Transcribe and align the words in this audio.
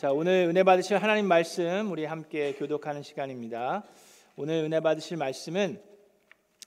자, 0.00 0.12
오늘 0.12 0.46
은혜 0.48 0.62
받으실 0.62 0.96
하나님 0.96 1.28
말씀 1.28 1.92
우리 1.92 2.06
함께 2.06 2.54
교독하는 2.54 3.02
시간입니다. 3.02 3.84
오늘 4.34 4.64
은혜 4.64 4.80
받으실 4.80 5.18
말씀은 5.18 5.78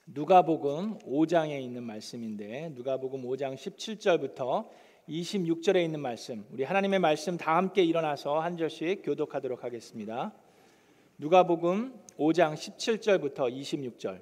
누가복음 0.06 1.00
5장에 1.00 1.60
있는 1.60 1.82
말씀인데 1.82 2.70
누가복음 2.76 3.22
5장 3.22 3.56
17절부터 3.56 4.68
26절에 5.08 5.84
있는 5.84 5.98
말씀. 5.98 6.46
우리 6.52 6.62
하나님의 6.62 7.00
말씀 7.00 7.36
다 7.36 7.56
함께 7.56 7.82
일어나서 7.82 8.38
한 8.38 8.56
절씩 8.56 9.02
교독하도록 9.04 9.64
하겠습니다. 9.64 10.32
누가복음 11.18 11.92
5장 12.16 12.54
17절부터 12.54 13.52
26절. 13.52 14.20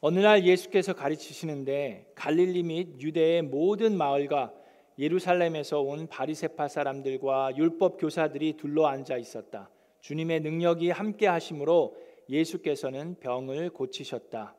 어느 0.00 0.20
날 0.20 0.46
예수께서 0.46 0.94
가르치시는데 0.94 2.12
갈릴리 2.14 2.62
및 2.62 3.02
유대의 3.02 3.42
모든 3.42 3.98
마을과 3.98 4.61
예루살렘에서 4.98 5.80
온 5.80 6.06
바리새파 6.06 6.68
사람들과 6.68 7.56
율법 7.56 7.98
교사들이 7.98 8.54
둘러 8.56 8.86
앉아 8.86 9.16
있었다. 9.16 9.70
주님의 10.00 10.40
능력이 10.40 10.90
함께 10.90 11.26
하심으로 11.26 11.96
예수께서는 12.28 13.16
병을 13.20 13.70
고치셨다. 13.70 14.54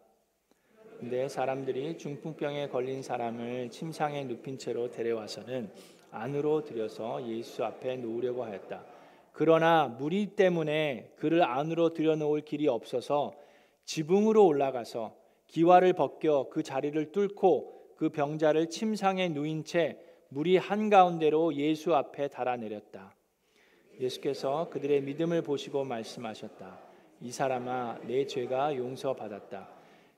근데 1.00 1.28
사람들이 1.28 1.98
중풍병에 1.98 2.70
걸린 2.70 3.04
사람을 3.04 3.70
침상에 3.70 4.24
눕힌 4.24 4.58
채로 4.58 4.90
데려와서는 4.90 5.70
안으로 6.12 6.64
들여서 6.64 7.28
예수 7.28 7.66
앞에 7.66 7.98
놓으려고 7.98 8.44
하였다. 8.44 8.86
그러나 9.34 9.88
무리 9.88 10.28
때문에 10.28 11.12
그를 11.18 11.44
안으로 11.44 11.94
들여놓을 11.94 12.42
길이 12.42 12.68
없어서 12.68 13.34
지붕으로 13.86 14.46
올라가서 14.46 15.16
기와를 15.48 15.94
벗겨 15.94 16.48
그 16.50 16.64
자리를 16.64 17.12
뚫고 17.12 17.96
그 17.98 18.10
병자를 18.10 18.70
침상에 18.70 19.30
누인 19.30 19.64
채 19.64 19.98
물이 20.34 20.58
한가운데로 20.58 21.54
예수 21.54 21.96
앞에 21.96 22.28
달아내렸다. 22.28 23.16
예수께서 24.00 24.68
그들의 24.72 25.02
믿음을 25.02 25.44
보시고 25.44 25.84
말씀하셨다. 25.84 26.80
이 27.22 27.32
사람아 27.32 28.00
내 28.08 28.26
죄가 28.26 28.76
용서받았다. 28.76 29.70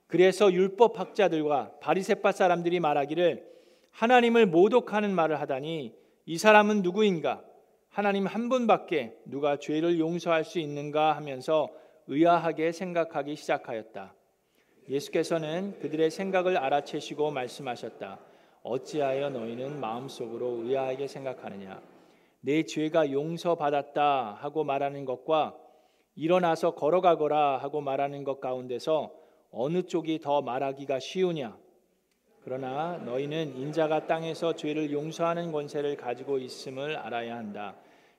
그래서 0.08 0.54
율법 0.54 0.98
학자들과 0.98 1.80
바리새파 1.82 2.32
사람들이 2.32 2.80
말하기를 2.80 3.46
하나님을 3.92 4.46
모독하는 4.46 5.14
말을 5.14 5.42
하다니 5.42 5.94
이 6.28 6.38
사람은 6.38 6.82
누구인가? 6.82 7.44
하나님 7.90 8.26
한 8.26 8.48
분밖에 8.48 9.18
누가 9.26 9.58
죄를 9.58 10.00
용서할 10.00 10.46
수 10.46 10.60
있는가 10.60 11.14
하면서 11.18 11.70
의아하게 12.08 12.72
생각하기 12.72 13.36
시작하였다. 13.36 14.16
예수께서는 14.88 15.78
그들의 15.82 16.10
생각을 16.10 16.56
알아채시고 16.56 17.32
말씀하셨다. 17.32 18.35
어찌하여 18.66 19.30
너희는 19.30 19.80
마음속으로 19.80 20.64
의아하게 20.64 21.08
생각하느냐 21.08 21.82
내 22.42 22.64
죄가 22.64 23.12
용서받았다 23.12 24.38
하고 24.42 24.64
말하는 24.64 25.06
것과 25.06 25.56
일어나서 26.16 26.72
걸어가거라 26.76 27.58
하고 27.58 27.82
말하는 27.82 28.24
것 28.24 28.42
가운데서 28.42 29.12
어느 29.52 29.84
쪽이 29.84 30.20
더 30.20 30.42
말하기가 30.42 31.00
쉬우냐 31.00 31.58
그러나 32.44 32.98
너희는 32.98 33.56
인자가 33.58 34.06
땅에서 34.06 34.54
죄를 34.54 34.92
용서하는 34.92 35.52
권세를 35.52 35.98
가지고 35.98 36.38
있음을 36.38 36.96
알아야 36.96 37.38
한다. 37.38 37.74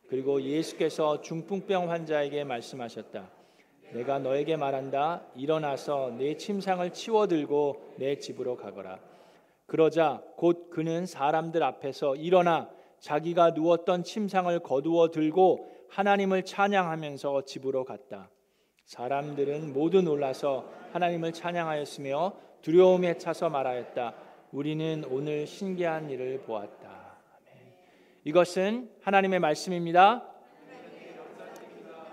그리고 0.08 0.42
예수께서 0.42 1.20
중풍병 1.20 1.92
환자에게 1.92 2.42
말씀하셨다. 2.42 3.30
내가 3.92 4.18
너에게 4.18 4.56
말한다. 4.56 5.22
일어나서 5.36 6.10
내 6.18 6.36
침상을 6.36 6.92
치워 6.92 7.28
들고 7.28 7.94
내 7.98 8.18
집으로 8.18 8.56
가거라. 8.56 8.98
그러자 9.66 10.22
곧 10.36 10.70
그는 10.70 11.06
사람들 11.06 11.62
앞에서 11.62 12.16
일어나 12.16 12.68
자기가 13.00 13.50
누웠던 13.50 14.04
침상을 14.04 14.58
거두어 14.60 15.10
들고 15.10 15.70
하나님을 15.90 16.44
찬양하면서 16.44 17.44
집으로 17.44 17.84
갔다. 17.84 18.30
사람들은 18.84 19.72
모두 19.72 20.02
놀라서 20.02 20.64
하나님을 20.92 21.32
찬양하였으며 21.32 22.32
두려움에 22.62 23.18
차서 23.18 23.50
말하였다. 23.50 24.14
우리는 24.52 25.04
오늘 25.10 25.46
신기한 25.46 26.10
일을 26.10 26.42
보았다. 26.42 27.16
이것은 28.24 28.90
하나님의 29.02 29.40
말씀입니다. 29.40 30.24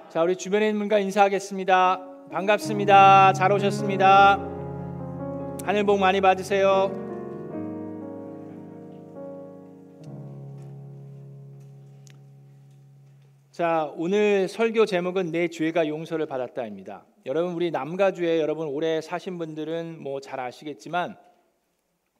자, 0.09 0.21
우리 0.21 0.35
주변에 0.35 0.67
있는 0.67 0.79
분과 0.79 0.99
인사하겠습니다. 0.99 2.27
반갑습니다. 2.31 3.33
잘 3.33 3.51
오셨습니다. 3.51 4.37
하늘 5.65 5.83
복 5.85 5.99
많이 5.99 6.21
받으세요. 6.21 7.02
자, 13.53 13.93
오늘 13.97 14.47
설교 14.47 14.87
제목은 14.87 15.29
내 15.29 15.47
죄가 15.47 15.87
용서를 15.87 16.25
받았다입니다. 16.25 17.05
여러분 17.27 17.53
우리 17.53 17.69
남가주에 17.69 18.39
여러분 18.39 18.67
오래 18.67 18.99
사신 18.99 19.37
분들은 19.37 20.01
뭐 20.01 20.19
잘 20.19 20.39
아시겠지만 20.39 21.15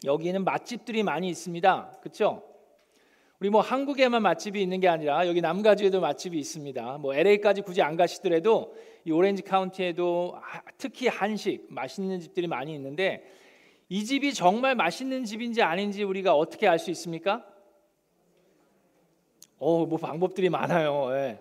여기는 0.06 0.44
맛집들이 0.44 1.02
많이 1.02 1.28
있습니다. 1.30 1.98
그렇죠? 2.02 2.44
우리 3.40 3.50
뭐 3.50 3.62
한국에만 3.62 4.22
맛집이 4.22 4.62
있는 4.62 4.80
게 4.80 4.88
아니라 4.88 5.26
여기 5.28 5.42
남가주에도 5.42 6.02
맛집이 6.02 6.38
있습니다. 6.38 7.00
뭐 7.00 7.16
LA까지 7.16 7.64
굳이 7.64 7.82
안 7.82 7.96
가시더라도 7.96 8.76
이 9.04 9.12
오렌지 9.12 9.42
카운티에도 9.42 10.36
특히 10.78 11.08
한식 11.08 11.66
맛있는 11.72 12.20
집들이 12.20 12.46
많이 12.46 12.76
있는데 12.76 13.24
이 13.90 14.06
집이 14.06 14.36
정말 14.36 14.76
맛있는 14.76 15.26
집인지 15.26 15.64
아닌지 15.64 16.04
우리가 16.04 16.36
어떻게 16.36 16.68
알 16.68 16.78
수 16.78 16.92
있습니까? 16.92 17.44
어, 19.64 19.86
뭐 19.86 19.98
방법들이 19.98 20.50
많아요. 20.50 21.10
예. 21.14 21.40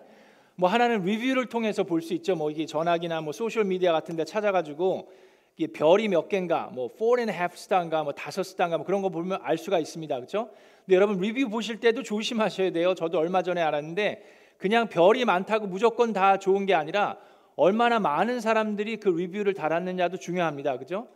뭐 0.55 0.69
하나는 0.69 1.03
리뷰를 1.03 1.47
통해서 1.47 1.83
볼 1.83 2.01
수 2.01 2.13
있죠. 2.13 2.35
뭐 2.35 2.49
이게 2.49 2.65
전화기나 2.65 3.19
뭐 3.21 3.33
소셜 3.33 3.65
미디어 3.65 3.91
같은 3.91 4.15
데 4.15 4.23
찾아가지고 4.23 5.11
이게 5.57 5.71
별이 5.71 6.07
몇 6.07 6.29
개인가, 6.29 6.71
뭐4 6.73 7.19
and 7.19 7.31
a 7.31 7.37
half 7.37 7.53
star인가, 7.55 8.03
뭐 8.03 8.13
다섯 8.13 8.43
스타인가, 8.43 8.77
뭐 8.77 8.85
그런 8.85 9.01
거 9.01 9.09
보면 9.09 9.39
알 9.43 9.57
수가 9.57 9.77
있습니다. 9.77 10.15
그렇죠? 10.15 10.49
근데 10.85 10.95
여러분 10.95 11.19
리뷰 11.19 11.49
보실 11.49 11.79
때도 11.79 12.01
조심하셔야 12.03 12.71
돼요. 12.71 12.95
저도 12.95 13.19
얼마 13.19 13.41
전에 13.43 13.61
알았는데 13.61 14.23
그냥 14.57 14.87
별이 14.87 15.25
많다고 15.25 15.67
무조건 15.67 16.13
다 16.13 16.37
좋은 16.37 16.65
게 16.65 16.73
아니라 16.73 17.17
얼마나 17.55 17.99
많은 17.99 18.39
사람들이 18.39 18.97
그 18.97 19.09
리뷰를 19.09 19.53
달았느냐도 19.53 20.17
중요합니다. 20.17 20.77
그죠? 20.77 21.07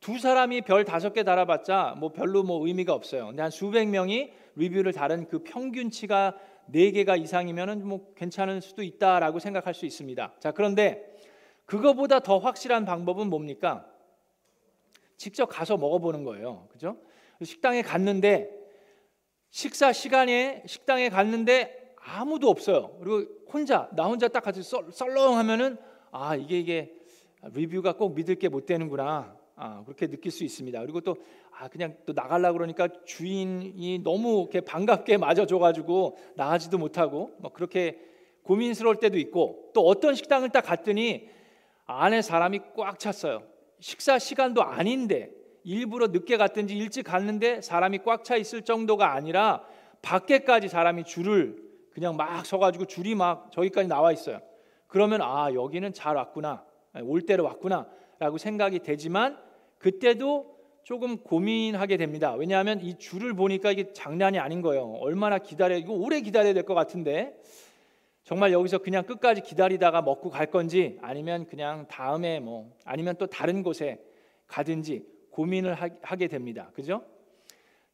두 0.00 0.18
사람이 0.18 0.62
별 0.62 0.84
다섯 0.84 1.12
개 1.12 1.22
달아봤자 1.22 1.96
뭐 1.98 2.10
별로 2.10 2.42
뭐 2.42 2.66
의미가 2.66 2.92
없어요. 2.92 3.28
근데 3.28 3.42
한 3.42 3.50
수백 3.50 3.86
명이 3.88 4.32
리뷰를 4.56 4.92
다른 4.92 5.26
그 5.28 5.40
평균치가 5.44 6.34
네 6.66 6.90
개가 6.90 7.16
이상이면은 7.16 7.86
뭐 7.86 8.12
괜찮을 8.16 8.60
수도 8.60 8.82
있다라고 8.82 9.38
생각할 9.38 9.74
수 9.74 9.86
있습니다. 9.86 10.34
자, 10.38 10.52
그런데 10.52 11.14
그거보다 11.66 12.20
더 12.20 12.38
확실한 12.38 12.84
방법은 12.84 13.28
뭡니까? 13.28 13.86
직접 15.16 15.46
가서 15.46 15.76
먹어보는 15.76 16.24
거예요. 16.24 16.68
그죠? 16.70 16.96
식당에 17.42 17.82
갔는데 17.82 18.50
식사 19.50 19.92
시간에 19.92 20.62
식당에 20.66 21.08
갔는데 21.08 21.94
아무도 21.96 22.48
없어요. 22.50 22.96
그리고 23.00 23.24
혼자 23.52 23.88
나 23.92 24.04
혼자 24.04 24.28
딱 24.28 24.42
같이 24.42 24.62
썰렁하면은 24.62 25.78
아 26.10 26.36
이게 26.36 26.58
이게 26.58 26.94
리뷰가 27.42 27.94
꼭 27.96 28.14
믿을 28.14 28.34
게 28.36 28.48
못 28.48 28.66
되는구나. 28.66 29.36
아, 29.56 29.84
그렇게 29.84 30.08
느낄 30.08 30.32
수 30.32 30.42
있습니다. 30.44 30.80
그리고 30.80 31.00
또 31.00 31.16
아, 31.56 31.68
그냥 31.68 31.96
또 32.04 32.12
나갈라 32.12 32.52
그러니까 32.52 32.88
주인이 33.04 34.00
너무 34.02 34.40
이렇게 34.40 34.60
반갑게 34.60 35.18
맞아줘가지고 35.18 36.16
나가지도 36.36 36.78
못하고 36.78 37.32
뭐 37.38 37.52
그렇게 37.52 37.98
고민스러울 38.42 38.96
때도 38.96 39.18
있고 39.18 39.70
또 39.72 39.86
어떤 39.86 40.14
식당을 40.14 40.50
딱 40.50 40.62
갔더니 40.62 41.28
안에 41.86 42.22
사람이 42.22 42.60
꽉 42.76 42.98
찼어요. 42.98 43.42
식사 43.78 44.18
시간도 44.18 44.62
아닌데 44.62 45.30
일부러 45.62 46.08
늦게 46.08 46.36
갔든지 46.36 46.76
일찍 46.76 47.04
갔는데 47.04 47.60
사람이 47.60 47.98
꽉 48.04 48.24
차 48.24 48.36
있을 48.36 48.62
정도가 48.62 49.12
아니라 49.12 49.64
밖에까지 50.02 50.68
사람이 50.68 51.04
줄을 51.04 51.56
그냥 51.90 52.16
막 52.16 52.44
서가지고 52.44 52.86
줄이 52.86 53.14
막 53.14 53.52
저기까지 53.52 53.88
나와 53.88 54.12
있어요. 54.12 54.40
그러면 54.88 55.22
아 55.22 55.52
여기는 55.54 55.92
잘 55.92 56.16
왔구나 56.16 56.64
올 57.02 57.22
때로 57.22 57.44
왔구나라고 57.44 58.38
생각이 58.38 58.80
되지만 58.80 59.38
그때도 59.78 60.53
조금 60.84 61.16
고민하게 61.18 61.96
됩니다. 61.96 62.34
왜냐하면 62.34 62.80
이 62.80 62.98
줄을 62.98 63.34
보니까 63.34 63.72
이게 63.72 63.92
장난이 63.92 64.38
아닌 64.38 64.60
거예요. 64.60 64.92
얼마나 65.00 65.38
기다려 65.38 65.76
이거 65.76 65.94
오래 65.94 66.20
기다려야 66.20 66.52
될 66.52 66.64
것 66.64 66.74
같은데 66.74 67.34
정말 68.22 68.52
여기서 68.52 68.78
그냥 68.78 69.04
끝까지 69.04 69.42
기다리다가 69.42 70.02
먹고 70.02 70.30
갈 70.30 70.46
건지 70.50 70.98
아니면 71.02 71.46
그냥 71.46 71.86
다음에 71.88 72.40
뭐 72.40 72.70
아니면 72.84 73.16
또 73.18 73.26
다른 73.26 73.62
곳에 73.62 73.98
가든지 74.46 75.04
고민을 75.30 75.74
하게 76.02 76.28
됩니다. 76.28 76.70
그죠? 76.74 77.02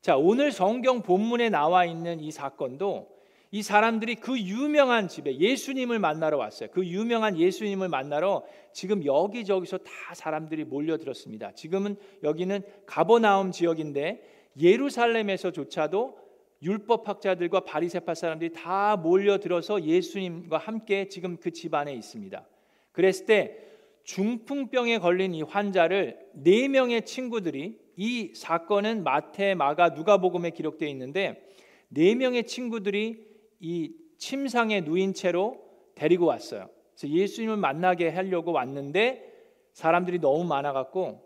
자, 0.01 0.17
오늘 0.17 0.51
성경 0.53 1.03
본문에 1.03 1.49
나와 1.49 1.85
있는 1.85 2.21
이 2.21 2.31
사건도 2.31 3.09
이 3.53 3.63
사람들이 3.63 4.15
그 4.17 4.39
유명한 4.39 5.09
집에 5.09 5.37
예수님을 5.37 5.99
만나러 5.99 6.37
왔어요. 6.37 6.69
그 6.73 6.87
유명한 6.87 7.37
예수님을 7.37 7.89
만나러 7.89 8.45
지금 8.73 9.05
여기저기서 9.05 9.79
다 9.79 9.93
사람들이 10.15 10.65
몰려들었습니다. 10.65 11.53
지금은 11.55 11.97
여기는 12.23 12.63
가버나움 12.87 13.51
지역인데 13.51 14.23
예루살렘에서조차도 14.61 16.19
율법학자들과 16.63 17.61
바리새파 17.61 18.15
사람들이 18.15 18.53
다 18.53 18.97
몰려들어서 18.97 19.83
예수님과 19.83 20.59
함께 20.59 21.09
지금 21.09 21.37
그 21.39 21.51
집안에 21.51 21.93
있습니다. 21.95 22.47
그랬을 22.93 23.27
때 23.27 23.59
중풍병에 24.05 24.99
걸린 24.99 25.35
이 25.35 25.43
환자를 25.43 26.19
네 26.35 26.69
명의 26.69 27.05
친구들이 27.05 27.79
이 27.97 28.33
사건은 28.35 29.03
마태, 29.03 29.55
마가, 29.55 29.91
누가복음에 29.91 30.51
기록되어 30.51 30.89
있는데 30.89 31.43
네 31.89 32.15
명의 32.15 32.45
친구들이 32.45 33.30
이 33.61 33.95
침상에 34.19 34.81
누인 34.81 35.15
채로 35.15 35.61
데리고 35.95 36.27
왔어요. 36.27 36.69
그래서 36.97 37.15
예수님을 37.15 37.57
만나게 37.57 38.09
하려고 38.09 38.53
왔는데 38.53 39.31
사람들이 39.73 40.19
너무 40.19 40.45
많아 40.45 40.73
갖고 40.73 41.23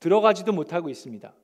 들어가지도 0.00 0.52
못하고 0.52 0.88
있습니다. 0.88 1.34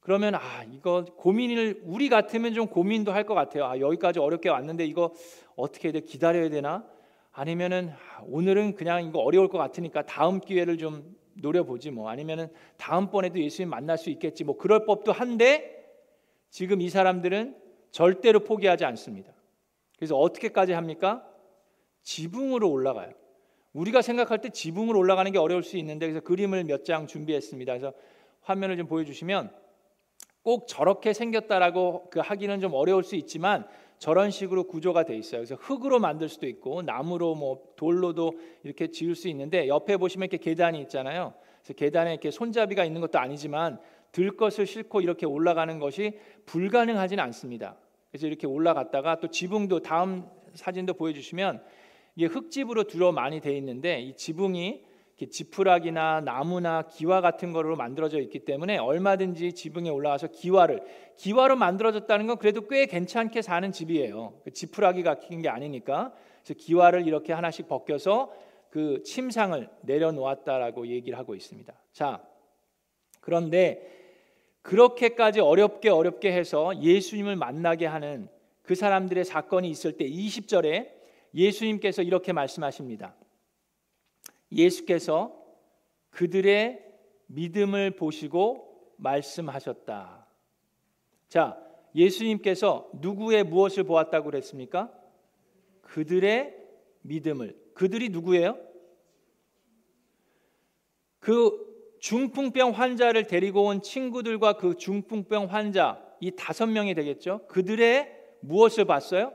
그러면 0.00 0.34
아 0.34 0.64
이거 0.70 1.04
고민을 1.16 1.82
우리 1.84 2.08
같으면 2.10 2.52
좀 2.52 2.66
고민도 2.66 3.12
할 3.12 3.24
것 3.24 3.34
같아요. 3.34 3.64
아 3.64 3.78
여기까지 3.80 4.18
어렵게 4.18 4.50
왔는데 4.50 4.84
이거 4.84 5.14
어떻게 5.56 5.88
해야 5.88 5.92
돼? 5.94 6.00
기다려야 6.00 6.50
되나? 6.50 6.84
아니면은 7.32 7.90
아, 7.90 8.22
오늘은 8.26 8.74
그냥 8.74 9.04
이거 9.04 9.20
어려울 9.20 9.48
것 9.48 9.58
같으니까 9.58 10.04
다음 10.04 10.40
기회를 10.40 10.76
좀 10.78 11.16
노려보지 11.34 11.90
뭐 11.90 12.08
아니면은 12.10 12.48
다음번에도 12.76 13.40
예수님 13.40 13.70
만날 13.70 13.96
수 13.98 14.10
있겠지 14.10 14.44
뭐 14.44 14.56
그럴 14.56 14.84
법도 14.84 15.10
한데 15.12 15.84
지금 16.50 16.80
이 16.80 16.88
사람들은 16.90 17.56
절대로 17.90 18.40
포기하지 18.40 18.84
않습니다. 18.84 19.33
그래서 20.04 20.18
어떻게까지 20.18 20.72
합니까? 20.72 21.26
지붕으로 22.02 22.70
올라가요. 22.70 23.10
우리가 23.72 24.02
생각할 24.02 24.42
때 24.42 24.50
지붕으로 24.50 24.98
올라가는 24.98 25.32
게 25.32 25.38
어려울 25.38 25.62
수 25.62 25.78
있는데 25.78 26.06
그래서 26.06 26.20
그림을 26.20 26.64
몇 26.64 26.84
장 26.84 27.06
준비했습니다. 27.06 27.72
그래서 27.72 27.94
화면을 28.42 28.76
좀 28.76 28.86
보여주시면 28.86 29.50
꼭 30.42 30.68
저렇게 30.68 31.14
생겼다라고 31.14 32.10
그 32.10 32.20
하기는 32.20 32.60
좀 32.60 32.74
어려울 32.74 33.02
수 33.02 33.16
있지만 33.16 33.66
저런 33.98 34.30
식으로 34.30 34.64
구조가 34.64 35.04
돼 35.04 35.16
있어요. 35.16 35.40
그래서 35.40 35.54
흙으로 35.54 35.98
만들 35.98 36.28
수도 36.28 36.46
있고 36.46 36.82
나무로 36.82 37.34
뭐 37.34 37.72
돌로도 37.76 38.34
이렇게 38.62 38.88
지을 38.88 39.14
수 39.14 39.28
있는데 39.28 39.68
옆에 39.68 39.96
보시면 39.96 40.28
이렇게 40.30 40.36
계단이 40.36 40.82
있잖아요. 40.82 41.32
그래서 41.62 41.72
계단에 41.72 42.10
이렇게 42.10 42.30
손잡이가 42.30 42.84
있는 42.84 43.00
것도 43.00 43.18
아니지만 43.18 43.80
들 44.12 44.36
것을 44.36 44.66
싣고 44.66 45.00
이렇게 45.00 45.24
올라가는 45.24 45.78
것이 45.78 46.18
불가능하지는 46.44 47.24
않습니다. 47.24 47.78
그래서 48.14 48.28
이렇게 48.28 48.46
올라갔다가 48.46 49.18
또 49.18 49.26
지붕도 49.26 49.80
다음 49.80 50.30
사진도 50.54 50.94
보여주시면 50.94 51.60
이게 52.14 52.26
흙집으로 52.26 52.84
두로 52.84 53.10
많이 53.10 53.40
돼 53.40 53.56
있는데 53.56 54.00
이 54.00 54.14
지붕이 54.14 54.84
지푸라기나 55.16 56.20
나무나 56.20 56.82
기와 56.82 57.20
같은 57.20 57.52
거로 57.52 57.74
만들어져 57.74 58.20
있기 58.20 58.44
때문에 58.44 58.78
얼마든지 58.78 59.54
지붕에 59.54 59.90
올라가서 59.90 60.28
기와를 60.28 60.84
기와로 61.16 61.56
만들어졌다는 61.56 62.28
건 62.28 62.38
그래도 62.38 62.68
꽤 62.68 62.86
괜찮게 62.86 63.42
사는 63.42 63.72
집이에요. 63.72 64.34
그 64.44 64.52
지푸라기 64.52 65.02
같은 65.02 65.42
게 65.42 65.48
아니니까 65.48 66.14
그래서 66.44 66.54
기와를 66.56 67.08
이렇게 67.08 67.32
하나씩 67.32 67.66
벗겨서 67.66 68.32
그 68.70 69.02
침상을 69.02 69.68
내려놓았다라고 69.80 70.86
얘기를 70.86 71.18
하고 71.18 71.34
있습니다. 71.34 71.74
자, 71.90 72.22
그런데 73.20 74.03
그렇게까지 74.64 75.40
어렵게 75.40 75.90
어렵게 75.90 76.32
해서 76.32 76.72
예수님을 76.80 77.36
만나게 77.36 77.84
하는 77.84 78.28
그 78.62 78.74
사람들의 78.74 79.22
사건이 79.26 79.68
있을 79.68 79.98
때 79.98 80.08
20절에 80.08 80.90
예수님께서 81.34 82.00
이렇게 82.00 82.32
말씀하십니다. 82.32 83.14
예수께서 84.50 85.38
그들의 86.10 86.82
믿음을 87.26 87.90
보시고 87.90 88.94
말씀하셨다. 88.96 90.26
자, 91.28 91.62
예수님께서 91.94 92.88
누구의 92.94 93.44
무엇을 93.44 93.84
보았다고 93.84 94.30
그랬습니까? 94.30 94.90
그들의 95.82 96.56
믿음을. 97.02 97.54
그들이 97.74 98.08
누구예요? 98.08 98.58
그 101.18 101.73
중풍병 102.04 102.72
환자를 102.72 103.26
데리고 103.26 103.64
온 103.64 103.80
친구들과 103.80 104.58
그 104.58 104.76
중풍병 104.76 105.46
환자 105.46 106.04
이 106.20 106.32
다섯 106.32 106.66
명이 106.66 106.94
되겠죠. 106.94 107.46
그들의 107.48 108.06
무엇을 108.40 108.84
봤어요? 108.84 109.32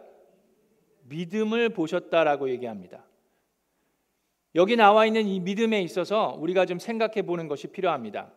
믿음을 1.06 1.70
보셨다라고 1.70 2.52
얘기합니다. 2.52 3.04
여기 4.54 4.76
나와 4.76 5.08
있는 5.08 5.26
이 5.26 5.40
믿음에 5.40 5.82
있어서 5.82 6.38
우리가 6.40 6.68
좀 6.68 6.78
생각해 6.78 7.24
보는 7.24 7.48
것이 7.48 7.66
필요합니다. 7.70 8.32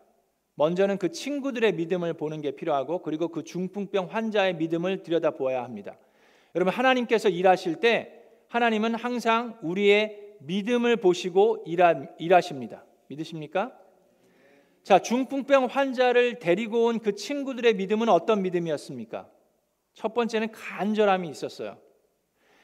먼저는 0.54 0.96
그 0.96 1.10
친구들의 1.10 1.74
믿음을 1.74 2.14
보는 2.14 2.40
게 2.40 2.52
필요하고 2.52 3.02
그리고 3.02 3.28
그 3.28 3.44
중풍병 3.44 4.06
환자의 4.06 4.54
믿음을 4.54 5.02
들여다 5.02 5.32
보아야 5.32 5.62
합니다. 5.62 5.98
여러분 6.54 6.72
하나님께서 6.72 7.28
일하실 7.28 7.80
때 7.80 8.22
하나님은 8.48 8.94
항상 8.94 9.58
우리의 9.60 10.36
믿음을 10.40 10.96
보시고 10.96 11.64
일하, 11.66 12.06
일하십니다. 12.18 12.86
믿으십니까? 13.08 13.81
자, 14.82 14.98
중풍병 14.98 15.66
환자를 15.66 16.38
데리고 16.38 16.86
온 16.86 16.98
그 16.98 17.14
친구들의 17.14 17.74
믿음은 17.74 18.08
어떤 18.08 18.42
믿음이었습니까? 18.42 19.28
첫 19.94 20.14
번째는 20.14 20.50
간절함이 20.52 21.28
있었어요. 21.28 21.78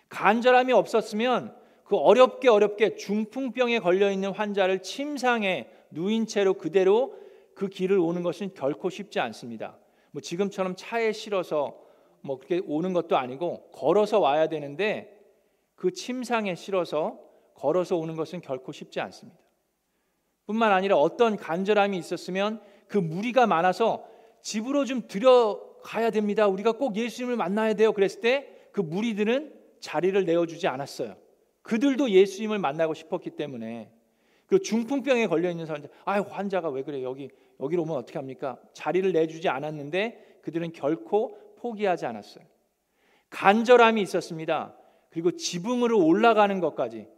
간절함이 0.08 0.72
없었으면 0.72 1.54
그 1.84 1.96
어렵게 1.96 2.48
어렵게 2.48 2.96
중풍병에 2.96 3.78
걸려 3.80 4.10
있는 4.10 4.30
환자를 4.30 4.82
침상에 4.82 5.68
누인 5.90 6.26
채로 6.26 6.54
그대로 6.54 7.14
그 7.54 7.68
길을 7.68 7.98
오는 7.98 8.22
것은 8.22 8.54
결코 8.54 8.90
쉽지 8.90 9.20
않습니다. 9.20 9.78
뭐 10.10 10.20
지금처럼 10.20 10.74
차에 10.76 11.12
실어서 11.12 11.78
뭐 12.20 12.36
그렇게 12.36 12.60
오는 12.66 12.92
것도 12.92 13.16
아니고 13.16 13.70
걸어서 13.72 14.18
와야 14.18 14.48
되는데 14.48 15.18
그 15.76 15.92
침상에 15.92 16.54
실어서 16.54 17.18
걸어서 17.54 17.96
오는 17.96 18.16
것은 18.16 18.40
결코 18.40 18.72
쉽지 18.72 19.00
않습니다. 19.00 19.38
뿐만 20.48 20.72
아니라 20.72 20.96
어떤 20.96 21.36
간절함이 21.36 21.96
있었으면 21.96 22.60
그 22.88 22.98
무리가 22.98 23.46
많아서 23.46 24.04
집으로 24.42 24.84
좀 24.84 25.06
들여가야 25.06 26.10
됩니다. 26.10 26.48
우리가 26.48 26.72
꼭 26.72 26.96
예수님을 26.96 27.36
만나야 27.36 27.74
돼요. 27.74 27.92
그랬을 27.92 28.20
때 28.20 28.58
그 28.78 28.80
무리들은 28.80 29.52
자리를 29.80 30.24
내어주지 30.24 30.68
않았어요. 30.68 31.16
그들도 31.62 32.10
예수님을 32.10 32.60
만나고 32.60 32.94
싶었기 32.94 33.30
때문에 33.30 33.90
그 34.46 34.60
중풍병에 34.60 35.26
걸려 35.26 35.50
있는 35.50 35.66
사람들, 35.66 35.90
아 36.04 36.20
환자가 36.20 36.70
왜 36.70 36.84
그래 36.84 37.02
여기 37.02 37.28
여기로 37.60 37.82
오면 37.82 37.96
어떻게 37.96 38.20
합니까? 38.20 38.56
자리를 38.72 39.10
내주지 39.12 39.48
않았는데 39.48 40.38
그들은 40.42 40.72
결코 40.72 41.36
포기하지 41.56 42.06
않았어요. 42.06 42.44
간절함이 43.30 44.00
있었습니다. 44.02 44.76
그리고 45.10 45.32
지붕으로 45.32 46.06
올라가는 46.06 46.60
것까지 46.60 47.08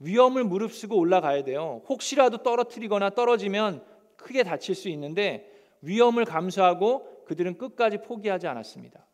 위험을 0.00 0.44
무릅쓰고 0.44 0.96
올라가야 0.96 1.44
돼요. 1.44 1.82
혹시라도 1.88 2.38
떨어뜨리거나 2.38 3.10
떨어지면 3.10 3.84
크게 4.16 4.42
다칠 4.42 4.74
수 4.74 4.88
있는데 4.88 5.50
위험을 5.82 6.24
감수하고 6.24 7.24
그들은 7.24 7.58
끝까지 7.58 7.98
포기하지 7.98 8.46
않았습니다. 8.46 9.06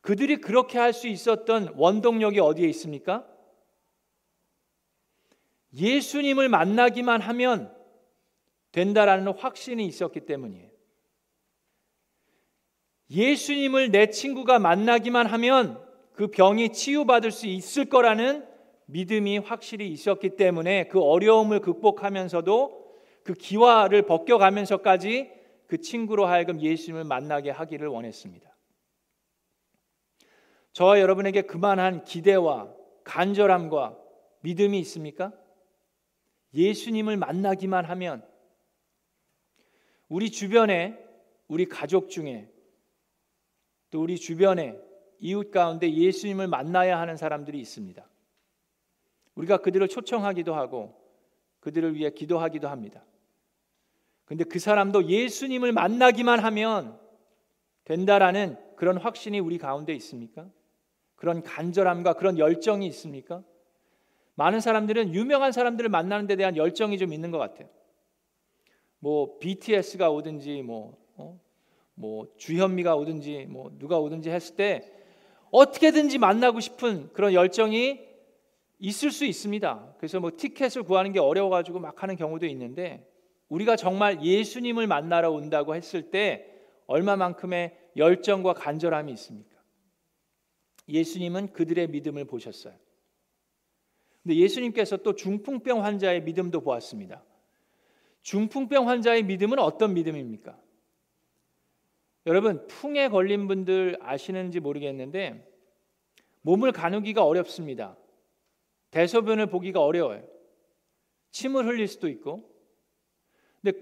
그들이 0.00 0.36
그렇게 0.36 0.78
할 0.78 0.92
수 0.92 1.08
있었던 1.08 1.74
원동력이 1.76 2.40
어디에 2.40 2.68
있습니까? 2.68 3.26
예수님을 5.74 6.48
만나기만 6.48 7.20
하면 7.20 7.74
된다라는 8.72 9.32
확신이 9.34 9.86
있었기 9.86 10.20
때문이에요. 10.20 10.70
예수님을 13.10 13.90
내 13.90 14.10
친구가 14.10 14.58
만나기만 14.58 15.26
하면 15.26 15.82
그 16.12 16.28
병이 16.28 16.72
치유받을 16.72 17.30
수 17.30 17.46
있을 17.46 17.86
거라는 17.86 18.47
믿음이 18.90 19.38
확실히 19.38 19.88
있었기 19.88 20.36
때문에 20.36 20.88
그 20.88 21.00
어려움을 21.00 21.60
극복하면서도 21.60 22.96
그 23.22 23.34
기와를 23.34 24.06
벗겨가면서까지 24.06 25.30
그 25.66 25.80
친구로 25.82 26.24
하여금 26.24 26.60
예수님을 26.60 27.04
만나게 27.04 27.50
하기를 27.50 27.88
원했습니다. 27.88 28.48
저와 30.72 31.00
여러분에게 31.00 31.42
그만한 31.42 32.04
기대와 32.04 32.74
간절함과 33.04 33.98
믿음이 34.40 34.78
있습니까? 34.80 35.32
예수님을 36.54 37.18
만나기만 37.18 37.84
하면 37.84 38.26
우리 40.08 40.30
주변에 40.30 40.98
우리 41.46 41.66
가족 41.66 42.08
중에 42.08 42.50
또 43.90 44.00
우리 44.00 44.16
주변에 44.16 44.78
이웃 45.18 45.50
가운데 45.50 45.92
예수님을 45.92 46.46
만나야 46.46 46.98
하는 46.98 47.18
사람들이 47.18 47.60
있습니다. 47.60 48.08
우리가 49.38 49.58
그들을 49.58 49.86
초청하기도 49.88 50.54
하고 50.54 50.94
그들을 51.60 51.94
위해 51.94 52.10
기도하기도 52.10 52.68
합니다. 52.68 53.04
근데 54.24 54.44
그 54.44 54.58
사람도 54.58 55.06
예수님을 55.08 55.72
만나기만 55.72 56.40
하면 56.40 56.98
된다라는 57.84 58.56
그런 58.76 58.98
확신이 58.98 59.38
우리 59.38 59.58
가운데 59.58 59.94
있습니까? 59.94 60.46
그런 61.14 61.42
간절함과 61.42 62.14
그런 62.14 62.38
열정이 62.38 62.86
있습니까? 62.88 63.42
많은 64.34 64.60
사람들은 64.60 65.14
유명한 65.14 65.52
사람들을 65.52 65.88
만나는 65.88 66.26
데 66.26 66.36
대한 66.36 66.56
열정이 66.56 66.98
좀 66.98 67.12
있는 67.12 67.30
것 67.30 67.38
같아요. 67.38 67.68
뭐 68.98 69.38
BTS가 69.38 70.10
오든지 70.10 70.62
뭐, 70.62 70.96
어? 71.16 71.38
뭐 71.94 72.26
주현미가 72.36 72.96
오든지 72.96 73.46
뭐 73.48 73.72
누가 73.78 73.98
오든지 73.98 74.30
했을 74.30 74.56
때 74.56 74.92
어떻게든지 75.50 76.18
만나고 76.18 76.60
싶은 76.60 77.12
그런 77.12 77.32
열정이 77.32 78.07
있을 78.78 79.10
수 79.10 79.24
있습니다. 79.24 79.96
그래서 79.98 80.20
뭐 80.20 80.30
티켓을 80.36 80.84
구하는 80.84 81.12
게 81.12 81.18
어려워 81.18 81.50
가지고 81.50 81.80
막 81.80 82.02
하는 82.02 82.16
경우도 82.16 82.46
있는데 82.46 83.06
우리가 83.48 83.76
정말 83.76 84.22
예수님을 84.22 84.86
만나러 84.86 85.30
온다고 85.30 85.74
했을 85.74 86.10
때 86.10 86.46
얼마만큼의 86.86 87.76
열정과 87.96 88.54
간절함이 88.54 89.12
있습니까? 89.12 89.58
예수님은 90.88 91.52
그들의 91.52 91.88
믿음을 91.88 92.24
보셨어요. 92.24 92.74
근데 94.22 94.36
예수님께서 94.36 94.98
또 94.98 95.14
중풍병 95.14 95.84
환자의 95.84 96.22
믿음도 96.22 96.60
보았습니다. 96.60 97.24
중풍병 98.22 98.88
환자의 98.88 99.22
믿음은 99.24 99.58
어떤 99.58 99.94
믿음입니까? 99.94 100.58
여러분, 102.26 102.66
풍에 102.66 103.08
걸린 103.08 103.48
분들 103.48 103.98
아시는지 104.00 104.60
모르겠는데 104.60 105.46
몸을 106.42 106.72
가누기가 106.72 107.24
어렵습니다. 107.24 107.96
대소변을 108.98 109.46
보기가 109.46 109.80
어려워요. 109.84 110.26
침을 111.30 111.66
흘릴 111.66 111.86
수도 111.86 112.08
있고. 112.08 112.52
근데 113.62 113.78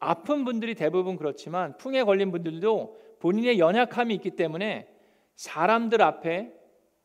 아픈 0.00 0.44
분들이 0.44 0.74
대부분 0.74 1.16
그렇지만 1.16 1.76
풍에 1.76 2.02
걸린 2.02 2.32
분들도 2.32 3.16
본인의 3.20 3.60
연약함이 3.60 4.12
있기 4.16 4.32
때문에 4.32 4.92
사람들 5.36 6.02
앞에 6.02 6.52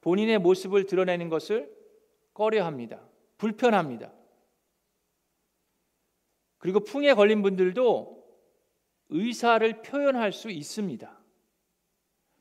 본인의 0.01 0.39
모습을 0.39 0.87
드러내는 0.87 1.29
것을 1.29 1.71
꺼려합니다. 2.33 2.99
불편합니다. 3.37 4.11
그리고 6.57 6.79
풍에 6.79 7.13
걸린 7.13 7.43
분들도 7.43 8.25
의사를 9.09 9.83
표현할 9.83 10.31
수 10.31 10.49
있습니다. 10.49 11.20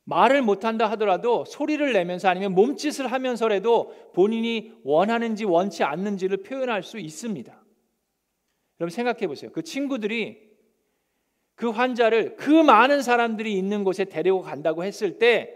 말을 0.04 0.42
못한다 0.42 0.90
하더라도 0.92 1.44
소리를 1.44 1.92
내면서 1.92 2.28
아니면 2.28 2.52
몸짓을 2.54 3.06
하면서라도 3.06 4.12
본인이 4.14 4.72
원하는지 4.82 5.44
원치 5.44 5.84
않는지를 5.84 6.38
표현할 6.38 6.82
수 6.82 6.98
있습니다. 6.98 7.52
여러분 8.80 8.90
생각해 8.90 9.26
보세요. 9.26 9.50
그 9.52 9.62
친구들이 9.62 10.50
그 11.54 11.68
환자를 11.68 12.36
그 12.36 12.50
많은 12.50 13.02
사람들이 13.02 13.56
있는 13.56 13.84
곳에 13.84 14.06
데리고 14.06 14.40
간다고 14.40 14.82
했을 14.82 15.18
때 15.18 15.54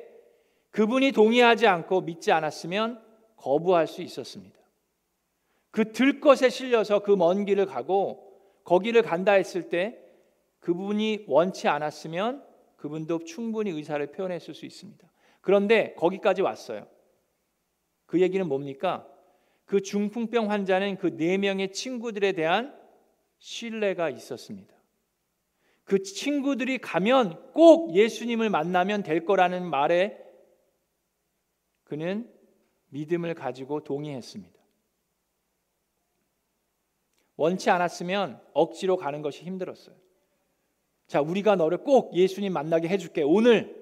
그분이 0.71 1.13
동의하지 1.13 1.67
않고 1.67 2.03
믿지 2.03 2.31
않았으면 2.31 3.03
거부할 3.37 3.87
수 3.87 4.03
있었습니다. 4.03 4.59
그 5.71 5.93
들것에 5.93 6.51
실려서 6.51 7.01
그 7.01 7.17
먼 7.17 7.45
길을 7.45 7.67
가고 7.67 8.33
거기를 8.65 9.03
간다 9.03 9.33
했을 9.33 9.69
때 9.69 9.99
그분이 10.61 11.25
원치 11.27 11.69
않았으면 11.69 12.45
그분도 12.85 13.25
충분히 13.25 13.71
의사를 13.71 14.07
표현했을 14.13 14.53
수 14.53 14.67
있습니다. 14.67 15.11
그런데 15.41 15.95
거기까지 15.95 16.43
왔어요. 16.43 16.87
그 18.05 18.21
얘기는 18.21 18.47
뭡니까? 18.47 19.11
그 19.65 19.81
중풍병 19.81 20.51
환자는 20.51 20.99
그 20.99 21.17
네 21.17 21.39
명의 21.39 21.73
친구들에 21.73 22.33
대한 22.33 22.79
신뢰가 23.39 24.11
있었습니다. 24.11 24.75
그 25.85 26.03
친구들이 26.03 26.77
가면 26.77 27.53
꼭 27.53 27.95
예수님을 27.95 28.51
만나면 28.51 29.03
될 29.03 29.25
거라는 29.25 29.65
말에 29.65 30.23
그는 31.85 32.31
믿음을 32.91 33.33
가지고 33.33 33.83
동의했습니다. 33.83 34.61
원치 37.37 37.71
않았으면 37.71 38.43
억지로 38.53 38.99
가는 38.99 39.23
것이 39.23 39.43
힘들었어요. 39.43 40.04
자, 41.15 41.21
우리가 41.21 41.55
너를 41.55 41.79
꼭 41.79 42.13
예수님 42.13 42.53
만나게 42.53 42.89
해줄게. 42.89 43.23
오늘, 43.23 43.73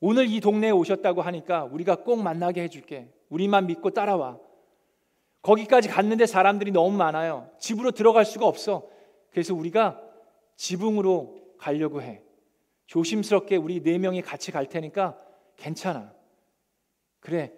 오늘 0.00 0.30
이 0.30 0.40
동네에 0.40 0.70
오셨다고 0.70 1.20
하니까 1.20 1.64
우리가 1.64 1.96
꼭 2.04 2.22
만나게 2.22 2.62
해줄게. 2.62 3.12
우리만 3.28 3.66
믿고 3.66 3.90
따라와. 3.90 4.38
거기까지 5.42 5.90
갔는데 5.90 6.24
사람들이 6.24 6.70
너무 6.70 6.96
많아요. 6.96 7.50
집으로 7.58 7.90
들어갈 7.90 8.24
수가 8.24 8.46
없어. 8.46 8.88
그래서 9.30 9.54
우리가 9.54 10.00
지붕으로 10.56 11.36
가려고 11.58 12.00
해. 12.00 12.22
조심스럽게 12.86 13.56
우리 13.56 13.82
네 13.82 13.98
명이 13.98 14.22
같이 14.22 14.50
갈 14.52 14.70
테니까 14.70 15.18
괜찮아. 15.58 16.14
그래, 17.20 17.52